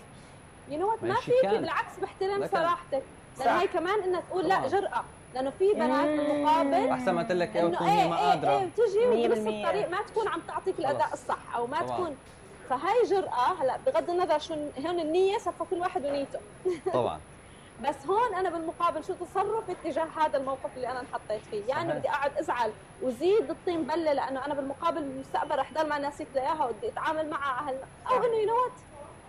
[0.68, 1.58] يو نو ما ماشي فيكي.
[1.58, 2.48] بالعكس بحترم.
[2.52, 3.02] صراحتك.
[3.38, 5.04] لأن هي كمان إنها تقول لا طبعاً.
[5.34, 8.24] لأنه في بنات بالمقابل أحسن ما قلت لك إيه إنه وتكون هي إيه ما إيه
[8.30, 8.50] قادرة.
[8.50, 9.38] إيه تجي مية وبنص.
[9.38, 11.08] الطريق ما تكون عم تعطيك الأداء.
[11.12, 11.96] الصح أو ما طبعاً.
[11.96, 12.16] تكون.
[12.70, 14.54] فهي جرأة هلأ بغض النظر شو
[14.86, 16.38] هون النية صفى كل واحد ونيته.
[16.92, 17.20] طبعا.
[17.88, 21.92] بس هون أنا بالمقابل شو تصرف اتجاه هذا الموقف اللي أنا انحطيت فيه؟ يعني.
[21.92, 26.64] بدي أقعد أزعل وزيد الطين بلة لأنه أنا بالمقابل بالمستقبل رح ضل مع الناس إياها
[26.66, 27.76] وبدي أتعامل معها أهل
[28.10, 28.54] أو إنه you know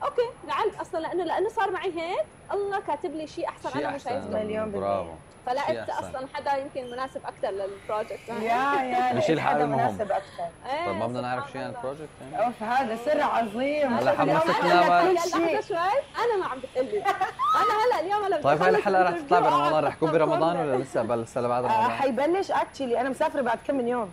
[0.03, 3.95] okay لعل أصلا لأنه لأنه صار معي هيك الله كاتب لي شيء أحسن شيء أنا
[3.95, 5.15] مش عايزه مليون بالمية.
[5.45, 5.89] فلقيت.
[5.89, 9.79] أصلا حدا يمكن مناسب أكثر لل project يا يا نشيل حدا المهم.
[9.79, 11.69] مناسب أكثر إيه طيب ما بدنا نعرف شيء عن.
[11.69, 13.93] ال project يعني؟ أوف هذا سر عظيم.
[13.97, 15.01] هلا حمستنا.
[15.01, 15.77] كل شوي.
[15.77, 19.95] أنا ما عم بتقلي أنا هلا اليوم هلا طيب هاي الحلقة رح تطلع برمضان رح
[19.95, 23.75] تكون برمضان ولا لسه؟ بل لسه بعد آه، رمضان؟ حيبلش اكشلي أنا مسافرة بعد كم
[23.75, 24.09] من يوم.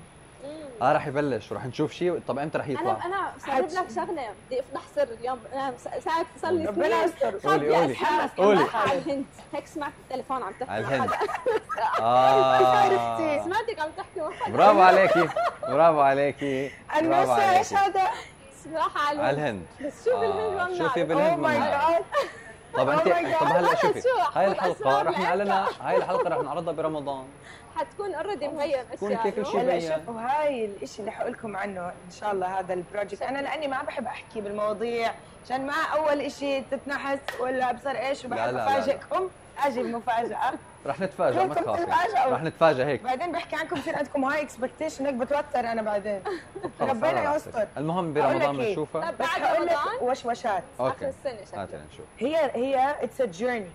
[0.83, 4.29] آه رح يبلش ورح نشوف شيء طب إمتى رح يطلع؟ أنا أنا ساعد لك شغله
[4.47, 5.39] بدي افضح سر اليوم.
[5.53, 5.73] أنا
[6.05, 7.39] ساعد صار لي ربنا يستر.
[7.49, 7.97] قولي، قولي.
[8.39, 8.67] قولي.
[8.75, 9.25] على الهند.
[9.55, 11.11] هيك سمعت التليفون عم تحكي على الهند.
[12.01, 13.45] آه.
[13.45, 15.29] سمعتك عم تحكي برافو عليكي.
[15.69, 16.71] برافو عليكي.
[16.89, 18.09] برافو الناس إيش عليكي هذا؟
[18.65, 19.63] صراحة على على الهند.
[19.81, 21.05] الهند بس شو بالهند آه، ما شوفي.
[21.05, 21.91] بالهند اوه ماي ما بنعرف.
[21.91, 22.05] جاد
[22.75, 23.41] طب انت Oh God.
[23.41, 24.01] طب هلا شوفي.
[24.01, 25.19] شو، هاي الحلقة رح.
[25.19, 27.25] نعلنها هاي الحلقة رح نعرضها برمضان.
[27.79, 28.49] حتكون already
[28.93, 29.81] تكون اشياء هلا.
[29.81, 33.23] شوفوا هاي الشيء اللي حقول لكم عنه إن شاء الله هذا ال project.
[33.23, 35.13] أنا لأني ما بحب أحكي بالمواضيع
[35.45, 38.79] عشان ما أول شيء تتنحس ولا ابصر إيش لا، وبحب لا، لا، لا.
[38.79, 39.29] أفاجئكم.
[39.65, 40.53] أجي المفاجاه
[40.87, 41.85] رح نتفاجئ ما تخافي؟
[42.31, 43.03] رح نتفاجئ هيك.
[43.03, 46.21] بعدين بحكي عنكم بصير عندكم هاي expectation هيك بتوتر أنا بعدين.
[46.81, 47.37] ربنا.
[47.37, 47.67] يستر.
[47.77, 52.07] المهم برمضان إيه؟ بنشوفها طب بس بعد لك رمضان وشوشات آخر okay السنة شكلها نشوف
[52.19, 53.71] هي هي it's a journey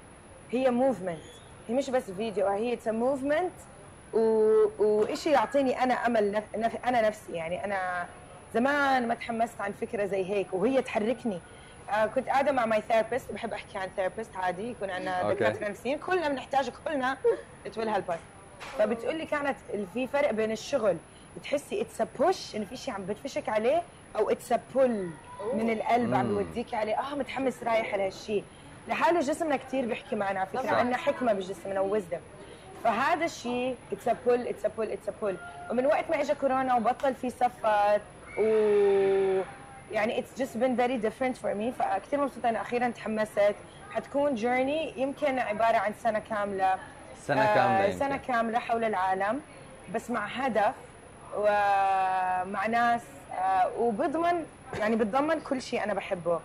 [0.51, 1.19] هي movement
[1.67, 3.51] هي مش بس فيديو هي it's a movement
[4.13, 6.43] وإشي يعطيني أنا أمل نف...
[6.57, 6.85] نف...
[6.85, 7.33] أنا نفسي.
[7.33, 8.05] يعني أنا
[8.53, 11.39] زمان ما تحمست عن فكرة زي هيك وهي تحركني.
[11.89, 14.71] آه كنت قاعدة مع my therapist بحب أحكي عن therapist عادي.
[14.71, 15.35] يكون عندنا okay.
[15.35, 17.17] دكاتره نفسيين كلنا بنحتاج كلنا
[17.65, 18.15] it will help
[18.77, 19.57] فبتقول لي كانت
[19.93, 20.97] في فرق بين الشغل.
[21.37, 23.81] بتحسي it's a push انه في شيء عم بدفشك عليه
[24.15, 25.09] أو it's a pull
[25.53, 26.27] من القلب عم.
[26.35, 26.99] بوديك عليه.
[26.99, 28.43] آه متحمس رايح على هالشيء
[28.87, 30.75] لحاله جسمنا كثير بيحكي معنا على فكرة.
[30.75, 32.19] عندنا حكمة بجسمنا wisdom
[32.83, 35.35] فهذا الشيء it's a pull it's a pull it's a pull
[35.71, 38.01] ومن وقت ما اجى كورونا وبطل في سفر
[38.39, 38.43] و
[39.91, 43.55] يعني it's just been very different for me فكثير مبسوطة انه أخيرا تحمست.
[43.91, 46.75] حتكون journey يمكن عبارة عن سنة كاملة.
[47.27, 48.27] سنة آه، كاملة سنة يمكن.
[48.27, 49.41] كاملة حول العالم.
[49.95, 50.73] بس مع هدف
[51.37, 53.01] ومع ناس
[53.33, 54.45] آه، وبضمن
[54.79, 56.39] يعني بتضمن كل شيء أنا بحبه.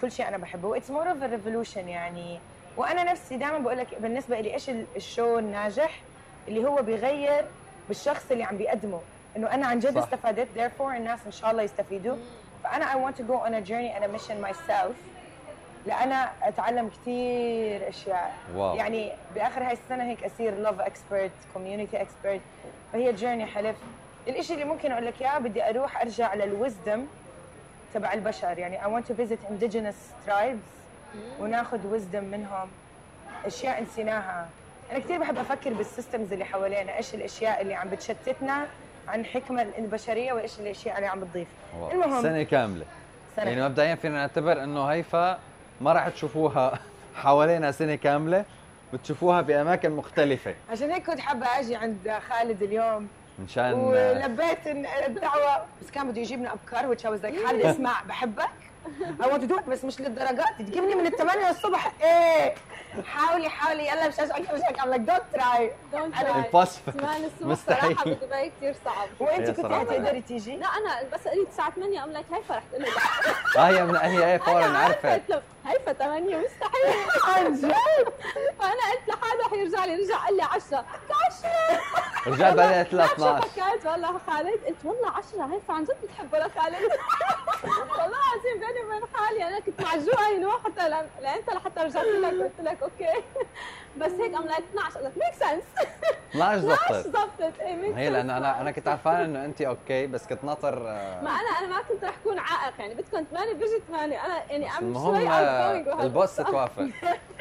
[0.00, 0.68] كل شيء أنا بحبه.
[0.68, 2.38] و it's more of revolution يعني.
[2.76, 6.00] وأنا نفسي دائما بقول لك بالنسبة لي إيش ال- ال show الناجح
[6.48, 7.44] اللي هو بيغير
[7.88, 9.00] بالشخص اللي عم بيقدمه.
[9.36, 10.02] إنه أنا عن جد صح.
[10.02, 12.16] استفدت therefore الناس إن شاء الله يستفيدوا.
[12.64, 14.92] فأنا I want to go on a journey and a mission myself.
[15.86, 18.34] لأنا أتعلم كثير أشياء.
[18.54, 18.74] wow.
[18.76, 22.40] يعني بآخر هاي السنة هيك أصير love expert community expert
[22.92, 23.76] فهي journey حلف.
[24.28, 27.06] الشيء اللي ممكن أقول لك إياه بدي أروح أرجع لل wisdom
[27.94, 28.58] تبع البشر.
[28.58, 30.81] يعني I want to visit indigenous tribes.
[31.40, 32.68] وناخذ wisdom منهم.
[33.46, 34.48] أشياء نسيناها.
[34.92, 36.96] أنا كثير بحب أفكر بال systems اللي حوالينا.
[36.96, 38.66] إيش الأشياء اللي عم بتشتتنا
[39.08, 41.48] عن حكمة البشرية وإيش الأشياء اللي عم بتضيف.
[41.92, 42.22] المهم.
[42.22, 42.84] سنة كاملة.
[43.36, 43.44] سنة.
[43.50, 45.38] يعني مبدئيا فينا نعتبر إنه هيفا
[45.80, 46.78] ما راح تشوفوها
[47.16, 48.44] حوالينا سنة كاملة
[48.92, 50.54] بتشوفوها بأماكن مختلفة.
[50.70, 53.08] عشان هيك كنت حابة أجي عند خالد اليوم.
[53.44, 54.66] مشان ولبيت
[55.06, 55.58] الدعوة.
[55.82, 58.48] بس كان بده يجيبنا I was like خالد اسمع بحبك.
[59.20, 60.46] I want to do it بس مش للدرجات.
[60.58, 61.92] تجيبني من الثمانية الصبح.
[62.02, 62.54] إيه.
[63.04, 63.86] حاولي حاولي.
[63.88, 65.60] يلا مش عايز مش هيك I'm like don't try.
[65.92, 67.00] دونت أنا- impossible.
[67.00, 67.96] زمان الصبح مستحيل.
[67.96, 69.08] صراحة بدبي كثير صعب.
[69.20, 69.84] وانت كنت صراحة.
[69.84, 72.88] تقدري تيجي لا أنا بس قلت الساعة 8 ام لايك تقول لي
[73.56, 77.10] لا آه هي من هي إيه فورا عرفت قلت له هيفا 8 مستحيل.
[77.24, 77.72] عن جد؟
[78.58, 80.84] فانا قلت لحاله حيرجع لي رجع قال لي 10
[81.26, 81.50] 10
[82.26, 85.96] رجعت بعدين قلت لها شو 12 فكرت والله خالد قلت والله 10 هيفا عن جد
[86.02, 86.74] بتحبه لخالد
[87.90, 92.42] والله العظيم بيني وبين حالي أنا كنت معجوقه ينو حتى لأن لانت لحتى رجعت لك
[92.42, 93.22] قلت لك أوكي.
[94.00, 95.62] بس هيك ام لايك 12 قلت ميك سنس
[96.30, 100.06] 12 12 زبطت زبطت إيه ميك هي لأنه أنا أنا كنت عارفان إنه أنت أوكي
[100.06, 102.94] بس كنت ناطر آه، ما أنا أنا ما كنت رح أكون عائق يعني.
[102.94, 106.88] بدكم 8 بيجي 8 أنا يعني ام المهم شوي آه، البوس توافق.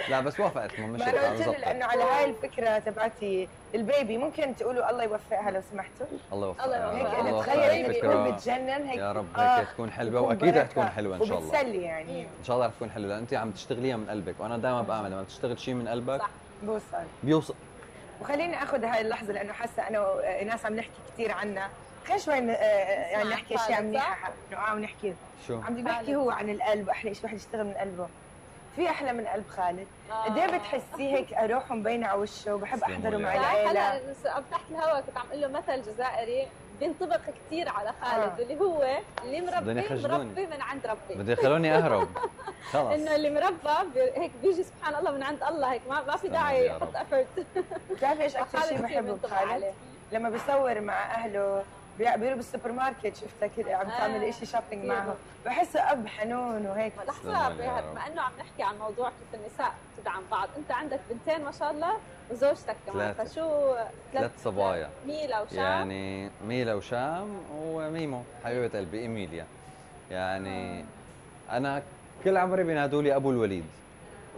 [0.09, 0.79] لا بس وافقت.
[0.79, 5.51] ما مشيت أنا على قلت لأنه على هاي الفكرة تبعتي البيبي ممكن تقولوا الله يوفقها
[5.51, 6.89] لو سمحتوا؟ الله يوفقك الله.
[6.89, 6.95] رب.
[6.95, 7.91] هيك أنا تخيل.
[8.05, 8.97] إنه بتجنن هيك.
[8.99, 10.21] يا رب آه، هيك تكون حلوة.
[10.21, 11.49] وأكيد رح تكون حلوة إن شاء الله.
[11.49, 12.21] وبتسلي يعني.
[12.21, 13.07] إن شاء الله رح تكون حلوة.
[13.07, 14.35] لأن أنت عم تشتغليها من قلبك.
[14.39, 16.29] وأنا دائما بعمل لما بتشتغل شيء من قلبك صح.
[16.61, 17.55] بوصل بيوصل
[18.21, 21.69] وخليني آخذ هاي اللحظة لأنه حاسة أنا وايناس عم نحكي كثير عنها.
[22.05, 22.55] خلينا شوي ن- آه،
[23.11, 24.31] يعني نحكي أشياء منيحة.
[24.51, 25.13] إنه آه ونحكي.
[25.47, 28.07] شو؟ عم بدي بحكي هو عن القلب أحلى شيء واحد يشتغل من قلبه.
[28.75, 29.87] في أحلى من قلب خالد.
[30.25, 33.17] قد إيه بتحسيه هيك أروح مبينه على وشه وبحب أحضره.
[33.17, 33.71] مع العيلة.
[33.71, 36.47] هلا عم تحت الهواء كنت عم أقول له مثل جزائري.
[36.81, 38.43] بينطبق كثير على خالد آه.
[38.43, 39.73] اللي هو اللي مربي.
[40.03, 42.07] مربي من عند ربي بده يخلوني أهرب
[42.73, 46.17] خلص إنه اللي مربى هيك بيجي سبحان الله من عند الله هيك ما, ما في
[46.17, 46.65] تسلم داعي.
[46.65, 47.27] يحط effort
[47.91, 49.71] بتعرفي إيش أكثر شيء بحبه عليه.
[50.11, 51.63] لما بيصور مع أهله
[52.01, 53.97] بي- بيروح بالسوبر ماركت شفتها كده عم آه.
[53.99, 54.85] تعمل شيء shopping.
[54.85, 55.13] معهم
[55.45, 57.49] بحسه أب حنون وهيك لحظة.
[57.49, 61.71] بما إنه عم نحكي عن موضوع كيف النساء تدعم بعض أنت عندك بنتين ما شاء
[61.71, 61.91] الله
[62.31, 63.23] وزوجتك كمان ثلاثة.
[63.31, 63.73] فشو
[64.13, 69.45] ثلاث صبايا ميلا وشام يعني ميلا وشام وميمو حبيبة قلبي إيميليا
[70.11, 70.85] يعني
[71.51, 71.81] أنا
[72.23, 73.65] كل عمري بينادوا لي أبو الوليد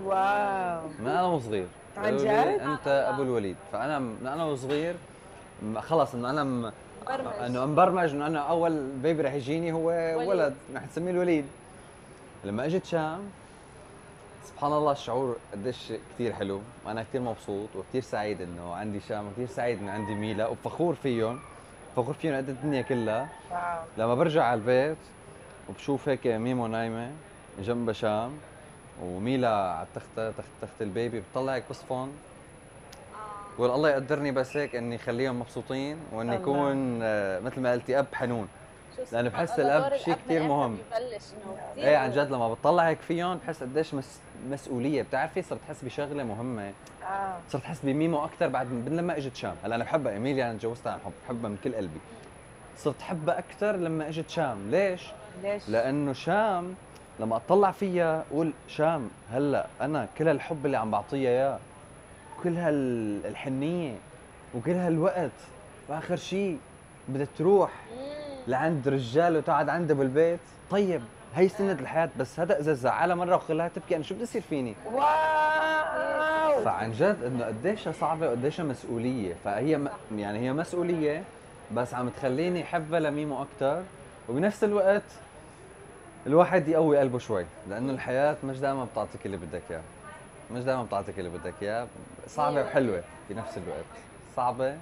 [0.04, 4.96] واو من أنا وصغير عن جد؟ أنت أبو الوليد فأنا من أنا وصغير
[5.78, 6.74] خلص انه أنا.
[7.04, 7.34] مبرمج.
[7.46, 10.28] أنه مبرمج إنه أنا أول بيبي رح يجيني هو وليد.
[10.28, 11.46] ولد رح نسميه الوليد.
[12.44, 13.20] لما إجت شام
[14.46, 16.62] سبحان الله الشعور قديش كثير حلو.
[16.86, 21.40] وأنا كثير مبسوط وكثير سعيد إنه عندي شام وكثير سعيد إنه عندي ميلا وفخور فيهم.
[21.96, 23.30] فخور فيهم قد الدنيا كلها.
[23.52, 23.84] واو.
[23.98, 24.98] لما برجع على البيت
[25.70, 27.12] وبشوف هيك ميمو نايمة
[27.60, 28.32] جنبها شام
[29.04, 32.12] وميلا على تخت تخت البيبي بتطلع هيك بصفن.
[33.54, 33.58] آه.
[33.58, 36.36] بقول الله يقدرني بس هيك إني اخليهم مبسوطين وإني.
[36.36, 38.48] اكون آه، مثل ما قلتي أب حنون.
[39.06, 40.78] سبحان بحس دور شيء من مهم.
[40.92, 44.20] ببلش إنه كثير إيه عن جد لما بتطلع هيك فيهم بحس قديش مس...
[44.50, 45.02] مسؤولية.
[45.02, 46.72] بتعرفي صرت احس بشغلة مهمة.
[47.04, 47.38] آه.
[47.50, 49.56] صرت احس بميمو أكثر بعد من لما إجت شام.
[49.64, 51.12] هلأ أنا بحبها إيميليا أنا تجوزتها عن حب.
[51.26, 52.00] بحبها من كل قلبي.
[52.78, 54.72] صرت أحبها أكثر لما إجت شام.
[54.72, 55.02] ليش؟
[55.44, 56.76] ليش؟ لأنه شام
[57.20, 61.60] لما أطلع فيها أقول شام هلأ أنا كل هالحب اللي عم بعطيها إياه
[62.44, 63.96] كل هالحنيه
[64.56, 65.32] وكل هالوقت
[65.90, 66.60] وآخر شيء
[67.08, 67.72] بدها تروح.
[68.48, 70.40] لعند رجال وتقعد عنده بالبيت
[70.72, 71.02] طيب
[71.36, 74.76] هي سنة الحياة بس هذا إذا زعلها مرة وخلاها تبكي أنا شو بده يصير فيني؟
[74.94, 76.64] واو!
[76.66, 79.36] فعن جد إنه قديش صعبة وقديش مسؤولية.
[79.46, 79.88] فهي م...
[80.18, 81.24] يعني هي مسؤولية
[81.76, 83.84] بس عم تخليني حبها لميمو أكثر
[84.30, 85.04] وبنفس الوقت
[86.28, 89.82] الواحد يقوي قلبه شوي لأنه الحياة مش دائما بتعطيك اللي بدك إياه.
[90.54, 91.88] مش دائما بتعطيك اللي بدك إياه.
[92.28, 92.62] صعبة.
[92.62, 93.86] وحلوة في نفس الوقت.
[94.36, 94.78] صعبة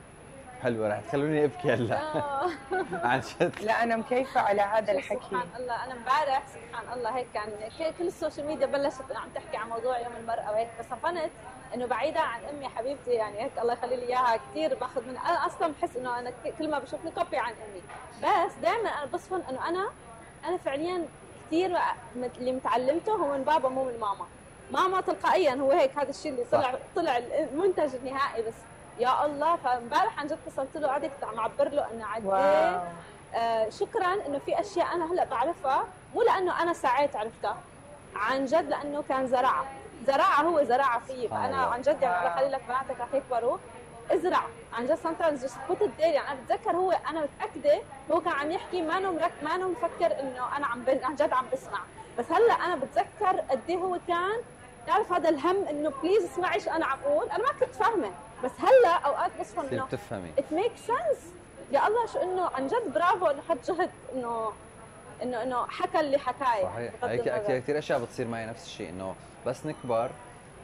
[0.63, 0.89] حلوة.
[0.89, 2.01] رح تخلوني أبكي هلا.
[2.15, 2.49] آه.
[3.07, 3.61] عن جد.
[3.61, 5.19] لا أنا مكيفة على هذا الحكي.
[5.19, 5.85] سبحان الله.
[5.85, 7.17] أنا امبارح سبحان الله.
[7.17, 7.49] هيك كان
[7.97, 10.67] كل ال social media بلشت عم تحكي عن موضوع يوم المرأة وهيك.
[10.79, 11.31] فصفنت
[11.75, 13.11] إنه بعيدا عن أمي حبيبتي.
[13.11, 14.37] يعني هيك الله يخلي لي إياها.
[14.37, 17.81] كثير باخذ من أنا أصلا بحس إنه أنا كل ما بشوفني copy عن أمي.
[18.23, 19.89] بس دائما أنا بصفن إنه أنا
[20.45, 21.05] أنا فعليا
[21.47, 21.77] كثير
[22.15, 24.25] اللي متعلمته هو من بابا مو من ماما.
[24.71, 28.53] ماما تلقائيا هو هيك هذا الشيء اللي طلع طلع المنتج النهائي بس.
[28.99, 32.79] يا الله فامبارح عن جد اتصلت له قعدت عم أعبر له إنه قد واو.
[33.35, 35.83] آه، شكرا إنه في أشياء أنا هلأ بعرفها
[36.15, 37.57] مو لأنه أنا سعيت عرفتها
[38.15, 39.65] عن جد لأنه كان زرعه
[40.07, 41.57] زراعة هو زراعة فيي فأنا.
[41.57, 43.57] عن جد يعني يخلي لك بناتك رح يكبروا.
[44.11, 44.41] ازرع.
[44.73, 46.01] عن جد sometimes just put it there.
[46.01, 47.81] يعني أنا بتذكر هو أنا متأكدة
[48.11, 50.83] هو كان عم يحكي ما مرك ما مفكر إنه أنا عم.
[51.03, 51.79] عن جد عم بسمع.
[52.19, 54.37] بس هلأ أنا بتذكر قد إيه هو كان
[54.87, 58.11] تعرف هذا الهم إنه بليز اسمعي شو أنا عم أقول؟ أنا ما كنت فاهمة.
[58.43, 61.19] بس هلأ أوقات تصير انه بتفهمي it makes sense.
[61.71, 64.51] يا الله شو إنه عن جد برافو إنه حط جهد إنه
[65.23, 66.93] إنه إنه حكى اللي حكايه صحيح.
[67.03, 67.61] هيك.
[67.61, 69.15] كثير أشياء بتصير معي نفس الشيء إنه
[69.45, 70.09] بس نكبر.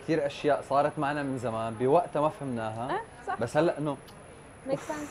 [0.04, 2.96] كثير أشياء صارت معنا من زمان بوقتها ما فهمناها.
[2.96, 3.40] أه صح.
[3.40, 3.98] بس هلأ إنه
[4.68, 5.10] ميك سنس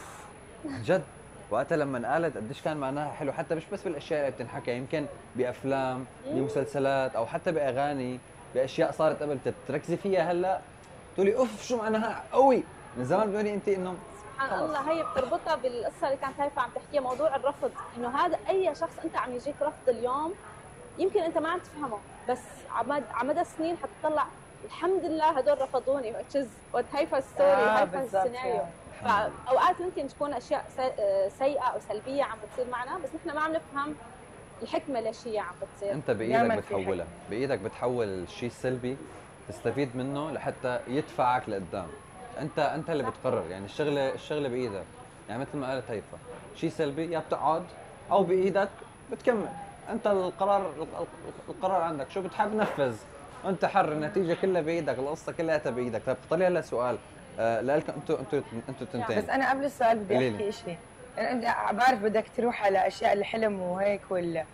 [0.64, 1.04] عن جد.
[1.50, 3.32] وقتها لما قالت قديش كان معناها حلو.
[3.32, 8.18] حتى مش بس بالأشياء اللي بتنحكى يمكن بأفلام بمسلسلات أو حتى بأغاني.
[8.56, 9.38] باشياء صارت قبل
[9.68, 10.60] تركزي فيها هلأ.
[11.14, 12.62] تقولي أوف شو معناها؟ قوي.
[12.96, 13.94] من زمان بتقولي انت إنه
[14.34, 14.60] سبحان.
[14.64, 17.70] الله هي بتربطها بالقصة اللي كانت هيفا عم تحكيها موضوع الرفض.
[17.96, 20.34] إنه هذا أي شخص أنت عم يجيك رفض اليوم
[20.98, 21.98] يمكن أنت ما عم تفهمه.
[22.28, 22.38] بس
[22.74, 24.26] عمد على مدى سنين حتطلع
[24.64, 28.60] الحمد لله هدول رفضوني is what هيفا story آه، هيفا السيناريو.
[29.04, 33.52] فأوقات ممكن تكون أشياء سي- سيئة أو سلبية عم بتصير معنا بس نحن ما عم
[33.52, 33.94] نفهم
[34.62, 35.92] الحكمة ليش هي عم بتصير.
[35.92, 37.06] أنت بإيدك بتحولها.
[37.30, 38.96] بإيدك بتحول الشيء السلبي
[39.48, 41.86] تستفيد منه لحتى يدفعك لقدام.
[42.40, 43.10] أنت أنت اللي صح.
[43.10, 43.50] بتقرر.
[43.50, 44.84] يعني الشغلة الشغلة بإيدك.
[45.28, 46.18] يعني مثل ما قالت هيفا
[46.56, 47.62] شيء سلبي يا بتقعد
[48.10, 48.68] أو بإيدك
[49.12, 49.48] بتكمل.
[49.90, 50.72] أنت القرار
[51.48, 52.10] القرار عندك.
[52.10, 52.96] شو بتحب نفذ
[53.46, 53.92] أنت حر.
[53.92, 54.98] النتيجة كلها بإيدك.
[54.98, 56.96] القصة كلها بايدك طيب طلع هلا سؤال.
[57.38, 60.36] آه لكم أنتوا أنتوا أنتوا بس أنا قبل السؤال بدي لي.
[60.36, 60.76] أحكي شيء
[61.18, 64.44] أنا بعرف بدك تروح على أشياء الحلم وهيك ولا.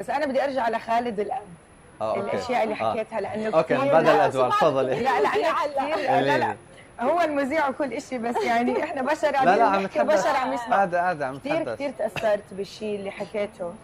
[0.00, 1.42] بس أنا بدي أرجع لخالد الأب.
[2.00, 2.20] آه okay.
[2.20, 2.92] الأشياء اللي آه.
[2.92, 4.50] حكيتها لأنه okay كثير بدل لا, الأدوار.
[4.50, 5.00] تفضلي.
[5.00, 6.54] لا لا أنا كثير لا لا
[7.00, 10.20] هو المذيع وكل شيء بس يعني إحنا بشر لا لا عم نتحدث.
[10.20, 10.82] بشر عم يسمع.
[10.82, 13.74] هذا هذا عم كثير كثير تأثرت بالشيء اللي حكيته.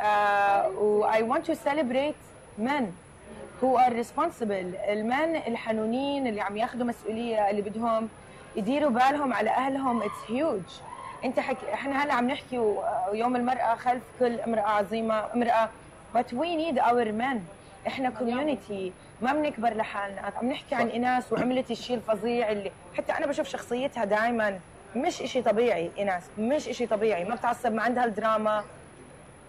[0.00, 2.20] آه و I want to celebrate
[2.58, 2.84] men
[3.60, 4.88] who are responsible.
[4.88, 8.08] ال men الحنونين اللي عم ياخذوا مسؤولية اللي بدهم
[8.56, 10.02] يديروا بالهم على أهلهم.
[10.02, 10.72] It's huge.
[11.24, 12.82] انت حكي إحنا هلا عم نحكي و-
[13.12, 15.68] يوم المرأة خلف كل امرأة عظيمة امرأة
[16.16, 17.38] but we need our men.
[17.86, 20.20] إحنا community ما بنكبر لحالنا.
[20.40, 24.58] عم نحكي عن ايناس وعملت الشيء الفظيع اللي حتى أنا بشوف شخصيتها دائما
[24.96, 27.24] مش إشي طبيعي ايناس مش إشي طبيعي.
[27.24, 28.64] ما بتعصب ما عندها الدراما.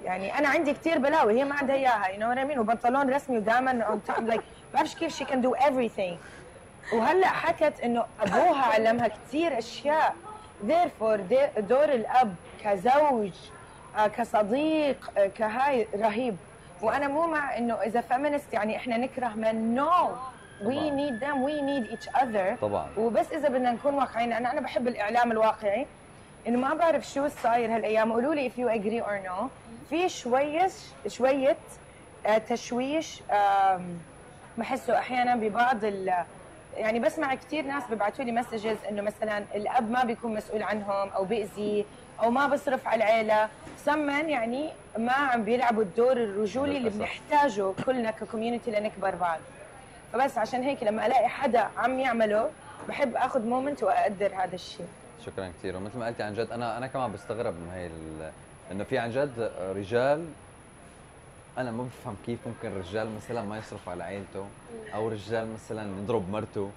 [0.05, 1.39] يعني أنا عندي كثير بلاوي.
[1.39, 4.41] هي ما عندها إياها you know what I mean وبنطلون رسمي ودائما like
[4.73, 6.15] بعرفش كيف شي can do everything.
[6.93, 10.15] وهلأ حكت إنه أبوها علمها كثير أشياء.
[10.67, 11.19] Therefore
[11.59, 13.31] دور الاب كزوج
[13.97, 16.37] آه، كصديق آه، كهاي رهيب.
[16.81, 20.09] وأنا مو مع إنه إذا feminist يعني إحنا نكره من no
[20.63, 20.89] way طبعاً.
[20.89, 21.35] need them.
[21.37, 22.61] we need each other.
[22.61, 22.87] طبعا.
[22.97, 25.85] وبس إذا بدنا نكون واقعيين أنا أنا بحب الإعلام الواقعي.
[26.47, 28.11] إنه ما بعرف شو صاير هالأيام.
[28.11, 29.43] قولوا لي if you agree or no.
[29.89, 30.73] في شويش
[31.07, 31.57] شوية
[32.25, 33.21] آه، تشويش
[34.57, 36.13] بحسه أحيانا ببعض ال
[36.75, 41.23] يعني بسمع كثير ناس بيبعثوا لي messages إنه مثلا الأب ما بيكون مسؤول عنهم أو
[41.23, 41.85] بيأذي
[42.23, 43.49] أو ما بصرف على العيلة.
[43.85, 46.89] سمن يعني ما عم بيلعبوا الدور الرجولي اللي.
[46.89, 49.39] بنحتاجه كلنا ك community لنكبر بعض.
[50.13, 52.49] فبس عشان هيك لما ألاقي حدا عم يعمله
[52.87, 54.87] بحب آخذ moment وأقدر هذا الشيء.
[55.25, 57.89] شكرا كثير ومثل ما قلتي عن جد أنا أنا كمان بستغرب من هي
[58.71, 60.25] إنه في عن جد رجال
[61.57, 64.45] أنا ما بفهم كيف ممكن رجال مثلا ما يصرف على عائلته
[64.93, 66.69] أو رجال مثلا يضرب مرته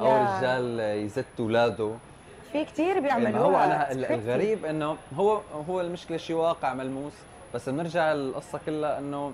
[0.00, 0.38] أو يا.
[0.38, 1.90] رجال يزت أولاده.
[2.52, 4.10] في كثير ما بيعملوها هو crazy.
[4.10, 7.12] الغريب إنه هو هو المشكلة شيء واقع ملموس.
[7.54, 9.32] بس بنرجع القصة كلها إنه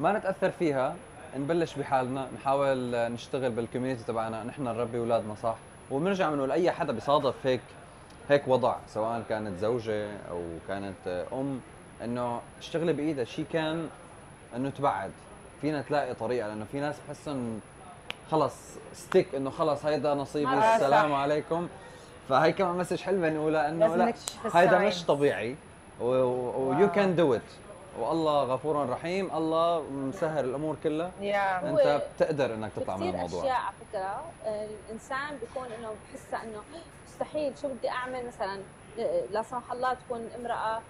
[0.00, 0.94] ما نتأثر فيها
[1.36, 5.54] نبلش بحالنا نحاول نشتغل بالكوميونتي تبعنا نحن نربي أولادنا صح.
[5.90, 7.60] وبنرجع بنقول أي حدا بيصادف هيك
[8.28, 11.60] هيك وضع سواء كانت زوجة أو كانت أم.
[12.04, 13.88] إنه اشتغلي بايدها شيء كان
[14.56, 15.10] إنه تبعد.
[15.60, 17.58] فينا تلاقي طريقة لأنه في ناس بحسن
[18.30, 18.54] خلص
[18.94, 20.52] stick إنه خلص هيدا نصيبي.
[20.52, 20.74] آه، صح.
[20.74, 21.68] السلام عليكم.
[22.28, 24.14] فهي كمان message حلوة نقولها إنه لا
[24.54, 24.78] هيدا.
[24.78, 25.56] مش طبيعي.
[26.00, 27.07] و you.
[27.07, 27.40] can do it
[27.98, 29.30] والله غفور رحيم.
[29.36, 31.10] الله مسهل الأمور كلها.
[31.20, 33.40] يا هو انت بتقدر إنك تطلع من كثير الموضوع.
[33.40, 36.60] أشياء على فكرة الإنسان بيكون إنه بحسها إنه
[37.08, 37.52] مستحيل.
[37.62, 38.60] شو بدي أعمل؟ مثلا
[39.30, 40.80] لا سمح الله تكون امرأة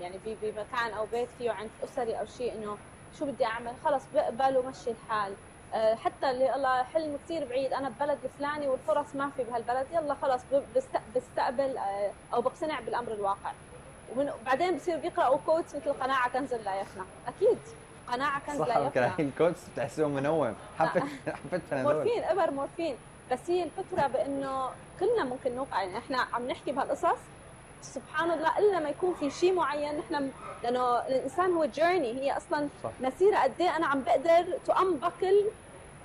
[0.00, 2.76] يعني بمكان أو بيت فيه عنف أسري أو شيء إنه
[3.18, 5.32] شو بدي أعمل؟ خلص بقبل ومشي الحال.
[5.74, 10.14] آه، حتى اللي الله حلم كثير بعيد أنا ببلد الفلاني والفرص ما في بهالبلد يلا
[10.22, 10.42] خلص
[11.16, 13.52] بستقبل آه، أو بقتنع بالأمر الواقع.
[14.16, 17.02] ومن بعدين بصير بيقرأوا كوتس مثل قناعة كنز لا يفنى.
[17.28, 17.58] أكيد.
[18.12, 19.04] قناعة كنز صح لا يفنى.
[19.06, 20.54] هي ال quotes بتحسيهم منوم.
[20.78, 22.96] حبة حبة بنادول مورفين إبر مورفين.
[23.32, 24.70] بس هي الفكرة بإنه
[25.00, 27.18] كلنا ممكن نوقع يعني إحنا عم نحكي بهالقصص
[27.82, 30.30] سبحان الله إلا ما يكون في شيء معين نحن
[30.62, 32.90] لأنه الإنسان هو journey هي أصلا صح.
[33.00, 35.44] مسيرة قد إيه أنا عم بقدر to unpack كل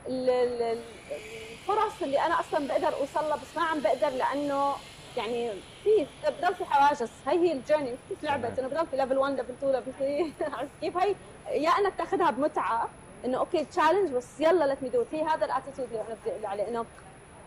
[0.08, 4.74] الفرص اللي أنا أصلا بقدر اوصلها بس ما عم بقدر لأنه
[5.18, 5.52] يعني
[5.84, 7.10] في بضل في حواجز.
[7.28, 8.34] هي هي ال journey كيف صحيح.
[8.60, 9.91] انه بضل في level 1 level 2 level
[10.40, 11.16] 3 عرفت كيف؟ هي
[11.52, 12.90] يا انك تاخذها بمتعة
[13.26, 16.32] إنه okay challenge بس يلا let me do هي هذا ال attitude اللي أنا بدي
[16.32, 16.86] أقول عليه إنه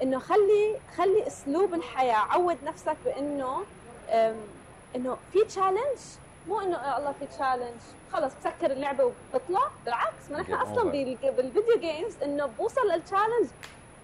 [0.03, 3.63] إنه خلي خلي أسلوب الحياة عود نفسك بإنه
[4.97, 5.99] إنه في challenge
[6.49, 7.81] مو إنه يا الله في challenge
[8.13, 9.63] خلص بسكر اللعبة وبطلع.
[9.85, 13.49] بالعكس ما نحن أصلا بال video games إنه بوصل لل challenge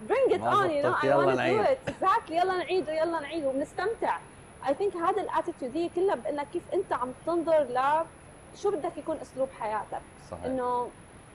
[0.08, 1.66] bring it ما on you know I يلا want to نعيد.
[1.66, 1.90] do it.
[1.90, 4.18] Exactly يلا نعيد ويلا نعيد وبنستمتع.
[4.64, 8.04] I think هذا ال attitude هي كلها بإنك كيف أنت عم تنظر ل
[8.56, 10.02] شو بدك يكون أسلوب حياتك.
[10.30, 10.44] صحيح.
[10.44, 10.88] إنه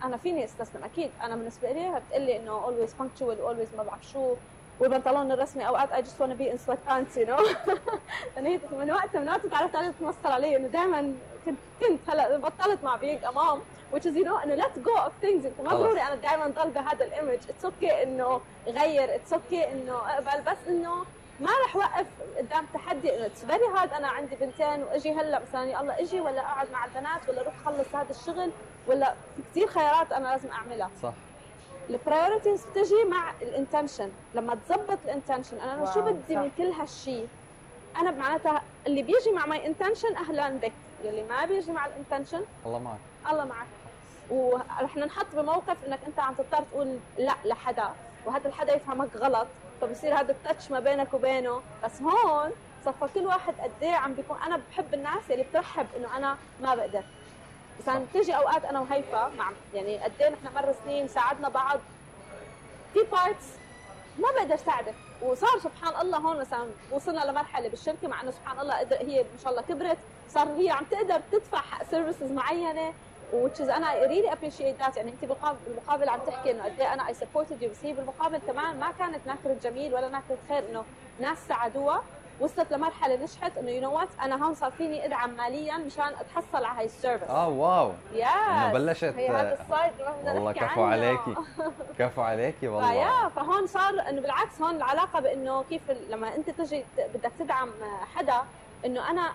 [0.03, 0.83] أنا فيني أستسلم.
[0.83, 4.35] أكيد أنا بالنسبة لي بتقلي إنه always punctual always ما بعرف شو.
[4.79, 6.05] والبنطلون الرسمي اوقات
[6.39, 7.47] be in sweat pants you know.
[8.37, 11.13] أنا هي من وقت من وقت تعرفت عليه تتمسخر علي إنه دائما
[11.45, 13.59] كنت كنت هلا بطلت مع بيج امام
[13.93, 15.45] which is you know إنه let go of things.
[15.45, 15.79] أنت ما خلص.
[15.81, 20.41] ضروري أنا دائما ضل بهذا ال image it's okay إنه غير it's okay إنه أقبل
[20.51, 21.05] بس إنه
[21.39, 22.05] ما رح وقف
[22.37, 23.15] قدام تحدي.
[23.17, 26.85] انه it's very hard أنا عندي بنتين وإجي هلأ مثلا الله إجي ولا أقعد مع
[26.85, 28.51] البنات ولا أروح أخلص هذا الشغل
[28.87, 30.89] ولا في كثير خيارات أنا لازم أعملها.
[31.03, 31.13] صح.
[31.89, 36.35] ال priorities بتجي مع ال intention لما تظبط ال intention أنا شو بدي.
[36.35, 37.27] من كل هالشيء
[37.97, 40.71] أنا معناتها اللي بيجي مع my intention أهلا بك.
[41.03, 42.99] اللي ما بيجي مع ال intention الله معك.
[43.31, 43.67] الله معك.
[44.29, 47.89] ورح ننحط بموقف إنك أنت عم تضطر تقول لا لحدا
[48.25, 49.47] وهذا الحدا يفهمك غلط
[49.81, 51.61] فبصير هذا التاتش ما بينك وبينه.
[51.83, 52.51] بس هون
[52.85, 56.75] صفى كل واحد قد إيه عم بيكون أنا بحب الناس اللي بترحب إنه أنا ما
[56.75, 57.03] بقدر.
[57.81, 61.79] مثلا بتيجي أوقات أنا وهيفا مع يعني قد إيه نحن مر سنين ساعدنا بعض.
[62.93, 63.45] في بارتس
[64.19, 64.95] ما بقدر ساعدك.
[65.21, 69.39] وصار سبحان الله هون مثلا وصلنا لمرحلة بالشركة مع إنه سبحان الله قدر هي ما
[69.43, 69.97] شاء الله كبرت.
[70.29, 71.61] صار هي عم تقدر تدفع
[71.91, 72.93] services معينة
[73.33, 74.97] is أنا really appreciate that.
[74.97, 75.31] يعني أنت
[75.65, 78.91] بالمقابل عم تحكي إنه قد إيه أنا I supported you بس هي بالمقابل كمان ما
[78.99, 80.83] كانت ناكرة جميل ولا ناكرة خير إنه
[81.19, 82.03] ناس ساعدوها.
[82.39, 86.65] وصلت لمرحلة نجحت إنه you know what أنا هون صار فيني أدعم ماليا مشان أتحصل
[86.65, 87.29] على هاي ال service.
[87.29, 87.91] آه wow.
[88.13, 88.27] yes
[88.73, 90.83] بلشت- هي هذا ما بدنا والله كفو.
[90.83, 91.35] عليكي.
[91.99, 92.91] كفو عليكي والله.
[92.91, 96.83] فيا فهون صار إنه بالعكس هون العلاقة بإنه كيف لما أنت تجي
[97.15, 97.69] بدك تدعم
[98.15, 98.41] حدا
[98.85, 99.29] إنه أنا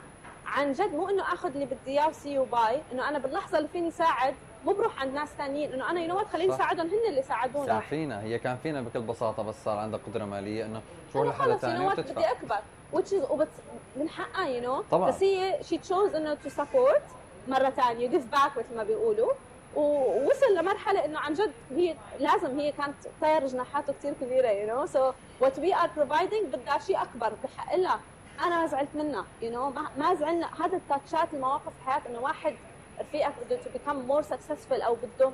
[0.46, 3.58] عن جد مو إنه آخذ اللي بدي إياه و see you bye إنه أنا باللحظة
[3.58, 4.34] اللي فيني ساعد
[4.64, 6.56] مو بروح عند ناس ثانيين إنه أنا you know خليني.
[6.56, 8.20] ساعدهم هن اللي ساعدونا كان فينا.
[8.22, 10.80] هي كان فينا بكل بساطة بس صار عندها قدرة مالية إنه
[11.12, 12.30] تروح لحدا ثاني يو بدي وتدفع.
[12.30, 12.56] أكبر.
[12.94, 13.48] Which is وبت
[13.96, 15.10] من حقها you know طبعاً.
[15.10, 17.02] بس هي she chose أنه to support
[17.48, 19.32] مرة ثانية give back مثل ما بيقولوا.
[19.76, 24.86] ووصل لمرحلة إنه عن جد هي لازم هي كانت طير جناحاته كثير كبيرة you know
[24.86, 28.00] so what we are providing بدها شيء أكبر بحق لها.
[28.40, 30.48] أنا ما زعلت منها you know ما, ما زعلنا.
[30.64, 32.54] هذا ال touch ات المواقف في الحياة انه واحد
[33.00, 35.30] رفيقك بده to become more successful أو بده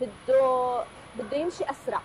[0.00, 0.84] بده
[1.18, 2.00] بده يمشي أسرع.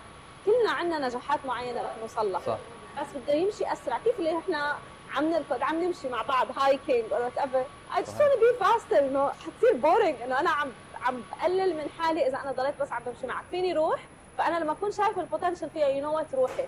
[0.46, 2.40] كلنا عندنا نجاحات معينة رح نوصل لها.
[2.46, 2.58] صح.
[3.00, 3.98] بس بده يمشي أسرع.
[3.98, 4.76] كيف اللي إحنا
[5.14, 7.64] عم نركض عم نمشي مع بعض hiking or whatever
[7.96, 8.22] I just.
[8.22, 10.68] be faster إنه حتصير boring إنه أنا عم
[11.02, 13.44] عم بقلل من حالي إذا أنا ضليت بس عم بمشي معك.
[13.50, 14.00] فيني روح؟
[14.38, 16.64] فأنا لما أكون شايفة ال potential فيها you know what روحي.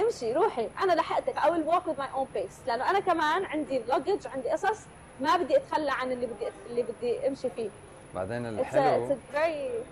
[0.00, 0.68] امشي روحي.
[0.82, 1.38] أنا لحقتك.
[1.38, 2.66] I will walk with my own pace.
[2.66, 4.78] لأنه أنا كمان عندي luggage عندي قصص
[5.20, 7.68] ما بدي أتخلى عن اللي بدي اللي بدي أمشي فيه.
[8.14, 9.84] بعدين it's a, it's الحلو a very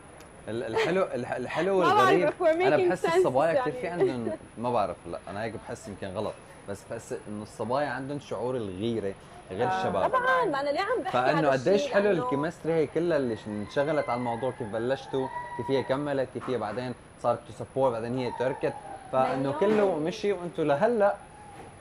[0.49, 4.05] الحلو الح- الحلو والغريب أنا بحس الصبايا كثير يعني.
[4.05, 6.33] في عندهم ما بعرف لا أنا هيك بحس يمكن غلط
[6.69, 9.15] بس بحس إنه الصبايا عندهم شعور الغيرة
[9.51, 9.79] غير آه.
[9.81, 13.37] الشباب طبعا ما أنا ليه عم بحكي فإنه قديش؟ حلو ال chemistry هي كلها اللي
[13.47, 18.19] انشغلت على الموضوع كيف بلشتوا كيف هي كملت كيف هي بعدين صارت ت support بعدين
[18.19, 18.73] هي تركت
[19.13, 19.53] فإنه.
[19.61, 21.15] كله مشي وأنتم لهلأ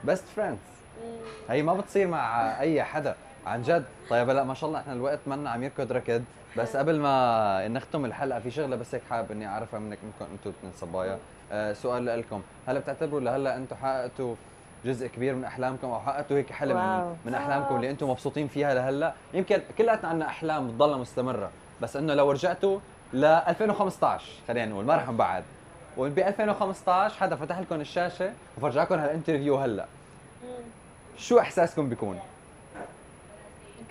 [0.04, 0.58] best friends.
[1.50, 3.16] هي ما بتصير مع أي حدا
[3.46, 3.86] عن جد.
[4.10, 6.24] طيب هلا ما شاء الله إحنا الوقت منا عم يركض ركض
[6.58, 10.50] بس قبل ما نختم الحلقة في شغلة بس هيك حابب إني أعرفها منك منكم أنتم
[10.50, 11.18] الاثنين صبايا
[11.52, 14.36] آه سؤال لكم هل بتعتبروا لهلأ أنتم حققتوا
[14.86, 17.14] جزء كبير من أحلامكم أو حققتوا هيك حلم wow.
[17.26, 21.50] من, أحلامكم اللي أنتم مبسوطين فيها لهلأ؟ يمكن كلياتنا عندنا أحلام بتضلها مستمرة.
[21.82, 22.80] بس إنه لو رجعتوا
[23.14, 25.44] ل 2015 خلينا نقول ما رح نبعد
[25.98, 29.86] وب 2015 حدا فتح لكم الشاشة وفرجاكم هال interview هلأ.
[31.18, 32.20] شو إحساسكم بيكون؟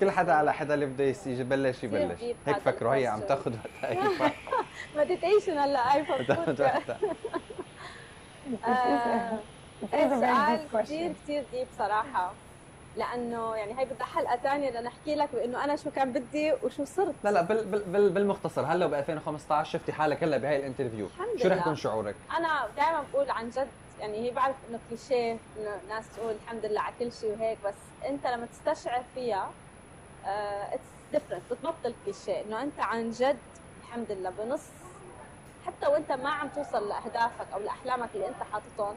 [0.01, 3.21] كل حدا على حدا اللي بده يبلش يبلش هيك فكروا هي عم.
[3.21, 4.33] تاخذ وقتها
[4.97, 6.91] meditation هلا اي فكرت
[8.65, 9.39] آه،
[9.83, 10.83] It is a very سؤال.
[10.85, 12.33] كثير كثير deep صراحة
[12.97, 17.15] لأنه يعني هي بدها حلقة ثانية لنحكي لك بأنه أنا شو كان بدي وشو صرت
[17.25, 21.07] لا لا بال بال بال بالمختصر هلا ب 2015 شفتي حالك هلا بهاي ال interview
[21.07, 21.57] الحمد شو رح.
[21.57, 23.69] يكون شعورك؟ أنا دائما بقول عن جد
[24.01, 27.75] يعني هي بعرف إنه كليشيه إنه ناس تقول الحمد لله على كل شيء وهيك بس
[28.09, 29.51] أنت لما تستشعر فيها
[30.27, 33.37] it's different بتبطل كليشيه إنه أنت عن جد
[33.81, 34.63] الحمد لله بنص
[35.67, 38.95] حتى وأنت ما عم توصل لأهدافك أو لأحلامك اللي أنت حاططهم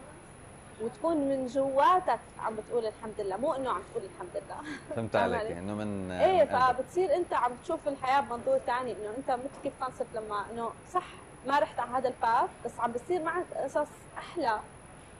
[0.81, 3.37] وتكون من جواتك عم بتقول الحمد لله.
[3.37, 4.77] مو إنه عم تقول الحمد لله.
[4.95, 5.39] فهمت عليك.
[5.39, 6.59] علي؟ إنه من إيه من.
[6.59, 11.05] فبتصير أنت عم تشوف الحياة بمنظور ثاني إنه أنت مثل كيف كونسبت لما إنه صح
[11.47, 14.59] ما رحت على هذا الباث بس عم بصير معك قصص أحلى.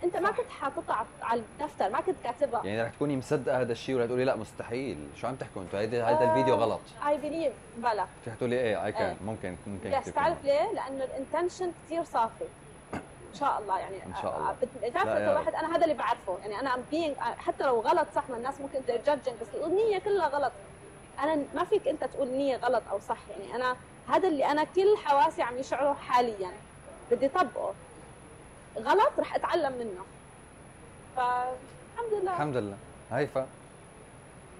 [0.03, 2.65] انت ما كنت حاططها على- الدفتر ما كنت كاتبها.
[2.65, 4.97] يعني رح تكوني مصدقة هذا الشيء ولا تقولي لا مستحيل.
[5.21, 6.29] شو عم تحكوا أنتوا؟ هيدا هيدا آه.
[6.31, 6.79] الفيديو غلط.
[7.07, 8.05] I believe بلا.
[8.27, 9.17] رح تقولي إيه I can.
[9.25, 10.43] ممكن ممكن كتير تعرف.
[10.43, 12.45] ليه؟ لأنه ال intention كثير صافي.
[12.93, 14.51] إن شاء الله يعني إن شاء الله.
[14.61, 16.37] بت- بتعرف انت واحد أنا هذا اللي بعرفه.
[16.41, 19.99] يعني أنا I'm being حتى لو غلط صح ما الناس ممكن ت judge بس النيه
[19.99, 20.51] كلها غلط.
[21.23, 23.17] أنا ما فيك أنت تقول نية غلط أو صح.
[23.39, 23.75] يعني أنا
[24.09, 26.51] هذا اللي أنا كل حواسي عم يشعره حاليا.
[27.11, 27.73] بدي طبقه.
[28.85, 30.03] غلط رح أتعلم منه.
[31.15, 32.31] فالحمد لله.
[32.33, 32.75] الحمد لله.
[33.11, 33.47] هيفا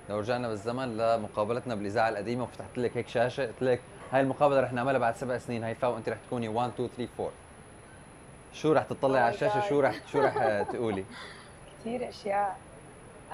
[0.10, 3.80] لو رجعنا بالزمن لمقابلتنا بالإذاعة القديمة وفتحت لك هيك شاشة قلت لك
[4.12, 5.64] هاي المقابلة رح نعملها بعد سبع سنين.
[5.64, 7.32] هيفا وأنت رح تكوني 1 2 3 4
[8.54, 9.70] شو رح تطلعي Oh على my الشاشة؟ God.
[9.70, 11.06] شو رح شو رح آه، تقولي؟
[11.82, 12.58] كثير أشياء.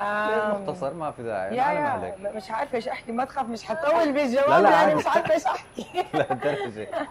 [0.02, 1.56] مختصر ما في داعي.
[1.58, 3.12] يا يا مش عارفة إيش أحكي.
[3.12, 4.96] ما تخاف مش حطول بالجواب لا، لا، لاني عادي.
[4.96, 5.86] مش عارفة إيش أحكي.
[6.14, 6.88] لهالدرجه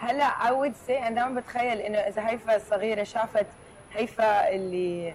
[0.00, 3.46] هلا I would say أنا دائما بتخيل إنه إذا هيفا الصغيره شافت
[3.94, 5.14] هيفا اللي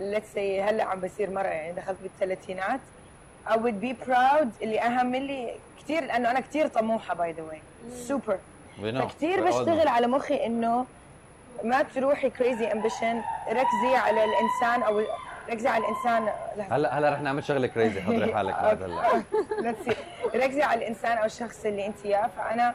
[0.00, 2.80] let's see هلأ عم بصير مرة يعني دخلت بالثلاثينات
[3.48, 4.46] I would be proud.
[4.62, 7.62] اللي أهم لي كثير لأنه أنا كثير طموحة by the way
[8.06, 8.38] super.
[8.82, 9.88] فكثير بشتغل.
[9.88, 10.86] على مخي إنه
[11.64, 15.02] ما تروحي crazy ambition ركزي على الإنسان أو
[15.50, 16.32] ركزي على الإنسان.
[16.70, 19.22] هلا هلا رح نعمل شغلة crazy حضري حالك بعد هلا.
[20.44, 22.74] ركزي على الإنسان أو الشخص اللي أنت اياه فأنا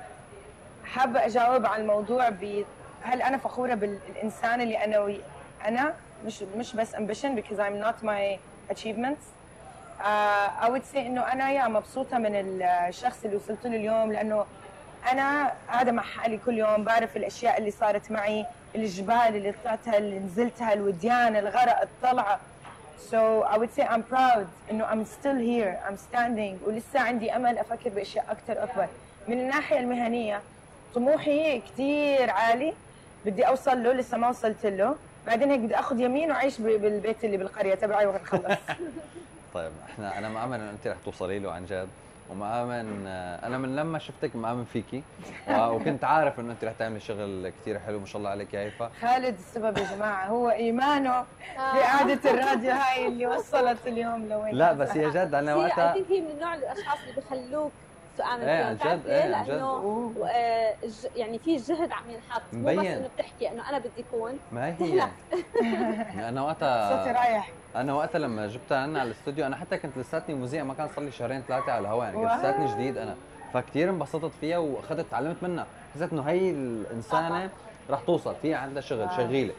[0.86, 2.64] حابه أجاوب على الموضوع ب
[3.04, 5.20] هل أنا فخورة بالإنسان اللي أنا وي...
[5.66, 5.94] أنا؟
[6.26, 8.38] مش مش بس ambition because I'm not my
[8.74, 9.24] achievements.
[10.00, 14.46] uh, I would say إنه أنا يا مبسوطة من الشخص اللي وصلت له اليوم لأنه
[15.12, 20.20] أنا قاعدة مع حالي كل يوم بعرف الأشياء اللي صارت معي الجبال اللي طلعتها اللي
[20.20, 22.40] نزلتها الوديان الغرق الطلعة.
[23.12, 26.68] So I would say I'm proud إنه I'm still here I'm standing.
[26.68, 28.88] ولسه عندي أمل أفكر بأشياء أكثر أكبر.
[29.28, 30.42] من الناحية المهنية
[30.96, 32.74] طموحي كثير عالي.
[33.26, 34.96] بدي أوصل له لسه ما وصلت له.
[35.28, 38.60] بعدين هيك بدي أخذ يمين وأعيش ب- بالبيت اللي بالقرية تبعي ونخلص
[39.54, 41.88] طيب إحنا أنا مآمن انه أنت رح توصلي له عن جد.
[42.32, 45.04] ومآمن آه، أنا من لما شفتك مآمن فيكي.
[45.50, 48.92] وكنت عارف إنه أنت رح تعملي شغل كثير حلو ما شاء الله عليك يا هيفا.
[49.02, 51.26] خالد السبب يا جماعة هو إيمانه
[51.58, 56.32] بقعده الراديو هاي اللي وصلت اليوم لوين لا بس هي جد أنا وقتها هي من
[56.32, 57.72] النوع الأشخاص اللي بخلوك
[58.20, 59.50] إيه، فيهم عن جد،؟ إيه، عن جد.
[59.52, 60.74] لأنه آه،
[61.16, 62.92] يعني في جهد عم ينحط مو بس مبين.
[62.92, 65.10] إنه بتحكي إنه أنا بدي أكون ما هي تهلك.
[66.30, 70.36] أنا صوتي وقتها رايح أنا وقتها لما جبتها عنا على الاستوديو أنا حتى كنت لساتني
[70.36, 72.38] مذيع ما كان صار لي شهرين ثلاثة على الهواء يعني كنت.
[72.40, 73.16] لساتني جديد أنا
[73.54, 77.50] فكتير انبسطت فيها وأخذت تعلمت منها حسيت إنه هي الإنسانة
[77.90, 79.18] رح توصل في عندها شغل واو.
[79.18, 79.54] شغيلة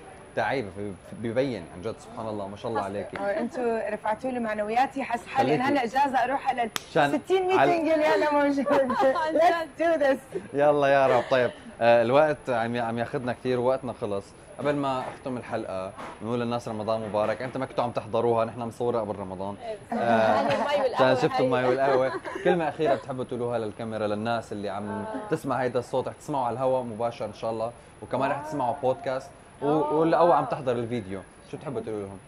[0.45, 3.63] في- ببين عن جد سبحان الله ما شاء الله عليكي أنتم
[3.93, 5.55] رفعتوا لي معنوياتي حس حالي.
[5.55, 5.73] ان خليكي.
[5.73, 8.67] هلا اجازة أروح على ال عشان 60 على- ميتنج اللي أنا موجود
[10.55, 11.23] يلا يا رب.
[11.31, 14.25] طيب آه الوقت عم عم ياخذنا كثير وقتنا خلص.
[14.59, 17.43] قبل ما أختم الحلقة نقول للناس رمضان مبارك.
[17.43, 19.57] أنت ما كنتوا عم تحضروها نحن مصورة قبل رمضان.
[19.93, 20.95] آه، والقهوة.
[20.95, 21.45] عشان شفتوا.
[21.47, 22.13] المي والقهوة.
[22.45, 26.83] كلمة أخيرة بتحبوا تقولوها للكاميرا للناس اللي عم تسمع هيدا الصوت رح تسمعوا على الهواء
[26.83, 27.73] مباشر إن شاء الله.
[28.03, 29.31] وكمان رح تسمعوا بودكاست.
[29.63, 31.21] و- واللي أو عم تحضر الفيديو.
[31.51, 32.19] شو بتحبوا تقولوا لهم؟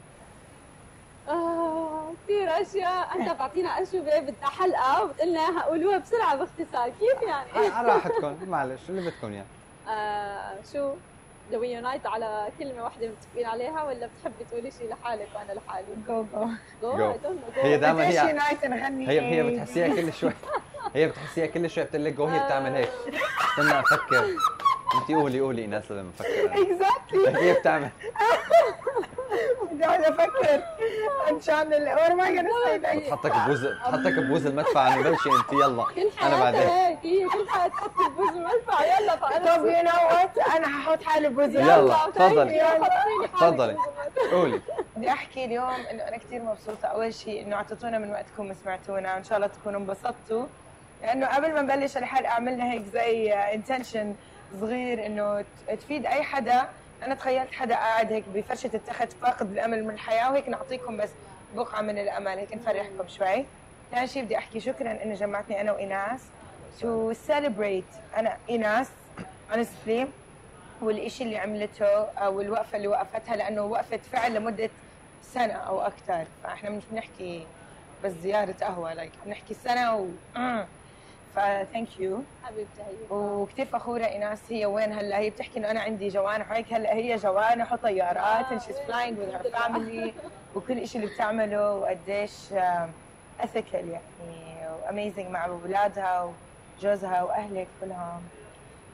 [1.29, 3.09] آه كثير أشياء.
[3.17, 5.05] أنت بتعطينا اشياء بدها حلقة.
[5.05, 6.89] وبتقلنا اياها قولوها بسرعة باختصار.
[7.01, 8.37] كيف يعني؟ على راحتكم.
[8.49, 9.45] معلش اللي بدكم اياه
[9.97, 10.93] آه شو؟
[11.53, 16.25] لو يونايت على كلمة واحدة متفقين عليها ولا بتحبي تقولي شيء لحالك وأنا لحالي؟ جو
[16.33, 16.49] جو
[16.83, 17.59] جو go.
[17.59, 20.33] هي دائما هي نايت نغني هي هي بتحسيها كل شوي.
[20.95, 22.91] هي بتحسيها كل شوي بتقول لك جو هي بتعمل هيك.
[23.51, 24.25] استنى أفكر
[24.95, 26.53] انت قولي قولي ايناس لما أنا.
[26.53, 27.89] exactly هي بتعمل؟
[29.73, 30.63] بدي اقعد أفكر
[31.27, 33.07] عشان ال what am I gonna say next?
[33.07, 35.85] بتحطك ببوز بتحطك ببوز المدفع انه بلشي انت يلا.
[35.85, 36.61] كل أنا بعدين.
[36.61, 36.99] هيك.
[37.03, 38.85] هي كل حياتها تحط البوز المدفع.
[38.85, 42.57] يلا فانا طب you know what أنا هحط حالي بوزي يلا تفضلي.
[42.57, 43.27] يلا.
[43.27, 43.77] تفضلي.
[44.33, 44.61] قولي.
[44.97, 46.87] بدي أحكي اليوم إنه أنا كثير مبسوطة.
[46.87, 50.47] أول شيء إنه أعطيتونا من وقتكم وسمعتونا وان شاء الله تكونوا انبسطتوا.
[51.03, 54.15] لأنه قبل ما نبلش الحلقة عملنا هيك زي انتنشن
[54.61, 56.69] صغير إنه تفيد أي حدا.
[57.03, 61.11] أنا تخيلت حدا قاعد هيك بفرشة التخت فاقد الأمل من الحياة وهيك نعطيكم بس
[61.57, 62.39] بقعة من الأمل.
[62.39, 63.45] هيك نفرحكم شوي.
[63.91, 66.21] ثاني شيء بدي أحكي شكرا إنه جمعتني أنا وإيناس
[66.81, 68.17] to celebrate.
[68.19, 68.89] أنا إيناس
[69.53, 70.07] honestly
[70.83, 74.71] والإشي اللي عملته أو الوقفة اللي وقفتها لأنه وقفت فعل لمدة
[75.23, 77.47] سنة أو أكثر فإحنا مش بنحكي
[78.05, 80.07] بس زيارة قهوة like بنحكي سنة و
[81.37, 85.19] ف thank you حبيبتي وكثير فخورة ايناس هي وين هلا.
[85.19, 89.35] هي بتحكي إنه أنا عندي جوانح وهيك هلا هي جوانح وطيارات and she's flying with
[89.35, 90.11] her family
[90.57, 92.33] وكل شيء اللي بتعمله وقديش
[93.41, 96.31] ethical يعني و amazing مع أولادها
[96.79, 98.23] وجوزها وأهلك كلهم.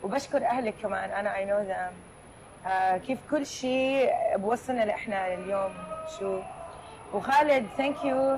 [0.02, 1.10] وبشكر أهلك كمان.
[1.10, 1.92] أنا I know them
[3.06, 5.74] كيف كل شيء بوصلنا لإحنا اليوم.
[6.18, 6.40] شو؟
[7.14, 8.36] وخالد thank you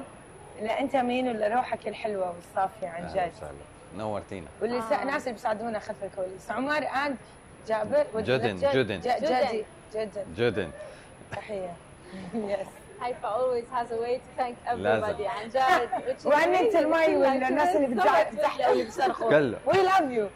[0.62, 3.32] لأنت مين ولروحك الحلوة والصافية عن جد.
[3.96, 4.46] نورتينا.
[4.62, 5.02] واللي آه.
[5.02, 6.50] الناس اللي بيساعدونا خلف الكواليس.
[6.50, 7.16] عمر and
[7.68, 9.00] جابر جدا، جدا.
[9.94, 10.24] جدا.
[10.36, 10.70] جدا.
[11.32, 11.72] تحية.
[12.34, 12.66] yes
[13.02, 15.26] هيفا always has a way to thank everybody.
[15.26, 15.88] عن جد
[16.24, 16.76] amazing.
[16.76, 19.30] المي والناس اللي بتزحلقوا واللي بيصرخوا
[19.66, 20.28] we love you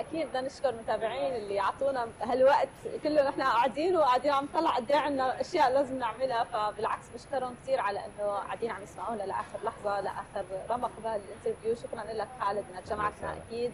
[0.00, 2.68] أكيد بدنا نشكر المتابعين اللي أعطونا هالوقت.
[3.02, 7.80] كله نحن قاعدين وقاعدين عم نطلع قد إيه عندنا أشياء لازم نعملها فبالعكس بشكرهم كثير
[7.80, 13.34] على إنه قاعدين عم يسمعونا لآخر لحظة لآخر رمق بهالانترفيو شكرا لك خالد إنك جمعتنا
[13.48, 13.72] أكيد.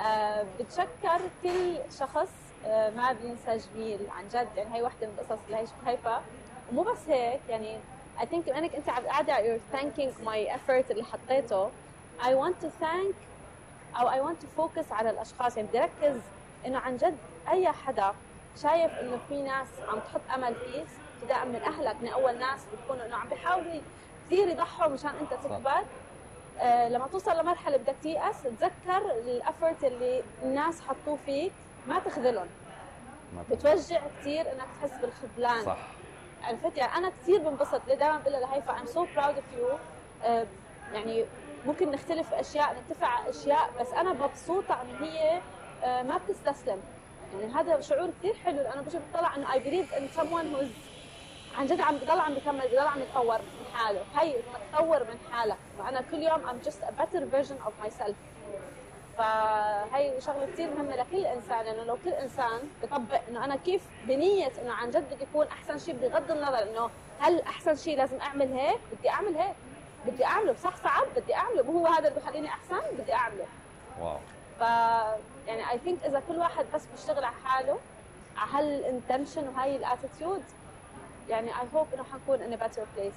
[0.00, 2.28] آه، بتشكر كل شخص
[2.66, 3.98] آه، ما بينسى جميل.
[4.18, 6.20] عن جد يعني هي وحدة من القصص اللي هي هيفا.
[6.72, 7.78] ومو بس هيك يعني
[8.18, 11.68] I think إنك أنت عم قاعدة you're thanking my effort اللي حطيته.
[12.20, 13.14] I want to thank
[13.96, 15.56] أو I want to focus على الأشخاص.
[15.56, 16.20] يعني بدي أركز
[16.66, 17.16] إنه عن جد
[17.48, 18.14] أي حدا
[18.62, 20.86] شايف إنه في ناس عم تحط أمل فيك
[21.16, 23.80] ابتداء من أهلك من أول ناس بيكونوا إنه عم بيحاولوا
[24.26, 25.84] كثير يضحوا مشان أنت تكبر.
[26.60, 31.52] آه لما توصل لمرحلة بدك تيأس تذكر ال effort اللي الناس حطوه فيك
[31.88, 32.46] ما تخذلهم.
[33.50, 35.64] بتوجع كثير إنك تحس بالخذلان.
[35.64, 35.78] صح.
[36.42, 37.80] عرفت؟ يعني أنا كثير بنبسط.
[37.86, 39.74] دائما بقول لها لهيفا so proud of you.
[40.24, 40.46] آه،
[40.94, 41.24] يعني
[41.66, 45.40] ممكن نختلف في أشياء نتفق على أشياء بس أنا مبسوطة إن هي
[45.84, 46.78] آه، ما بتستسلم.
[47.40, 48.56] يعني هذا شعور كثير حلو.
[48.56, 50.90] لأنه بشوف بطلع إنه I believe in someone who's
[51.58, 54.00] عن جد عم بضل عم بكمل بضل عم يتطور من حاله.
[54.16, 58.14] هي انك تطور من حالك فأنا كل يوم I'm just a better version of myself.
[59.18, 64.52] فهي شغلة كثير مهمة لكل إنسان لأنه لو كل إنسان بطبق إنه أنا كيف بنية
[64.62, 66.90] إنه عن جد بدي اكون أحسن شيء بغض النظر إنه
[67.20, 69.54] هل أحسن شيء لازم أعمل هيك؟ بدي أعمل هيك.
[70.06, 73.46] بدي أعمله صح صعب بدي أعمله مو هو هذا اللي بخليني أحسن بدي أعمله.
[74.00, 74.16] wow.
[74.58, 74.62] ف
[75.46, 77.78] يعني I think إذا كل واحد بس بيشتغل على حاله
[78.36, 80.42] على هال intention وهي ال attitude
[81.28, 83.12] يعني I hope إنه حنكون in better place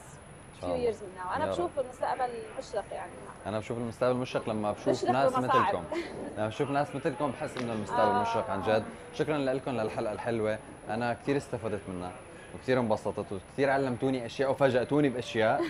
[0.62, 1.36] years من now.
[1.36, 1.52] أنا.
[1.52, 2.30] بشوف المستقبل
[2.60, 3.12] مشرق يعني.
[3.46, 5.34] أنا بشوف المستقبل مشرق لما بشوف ناس.
[5.34, 5.84] مثلكم.
[6.38, 8.22] لما بشوف ناس مثلكم بحس إنه المستقبل آه.
[8.22, 8.84] مشرق عن جد.
[9.14, 10.60] شكرا لكم للحلقة الحلوة.
[10.90, 12.12] أنا كثير استفدت منها.
[12.56, 15.62] وكثير انبسطت وكثير علمتوني أشياء وفاجأتوني بأشياء.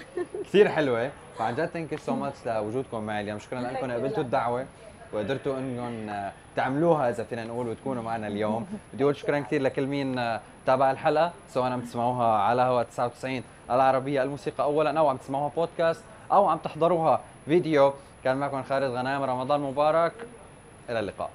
[0.44, 1.12] كثير حلوة.
[1.38, 3.40] فعن جد thank you so much لوجودكم معي اليوم.
[3.40, 3.92] شكرا لكم.
[3.92, 4.24] قبلتوا.
[4.24, 4.66] الدعوة
[5.14, 6.12] وقدرتوا إنكم
[6.56, 8.68] تعملوها إذا فينا نقول وتكونوا معنا اليوم.
[8.94, 11.32] بدي أقول شكرا كثير لكل مين تابع الحلقة.
[11.54, 16.58] سواء عم تسمعوها على هوا 99 العربية الموسيقى اولا أو عم تسمعوها بودكاست أو عم
[16.58, 17.94] تحضروها فيديو.
[18.24, 20.14] كان معكم خالد غنايم رمضان مبارك.
[20.90, 21.30] إلى اللقاء.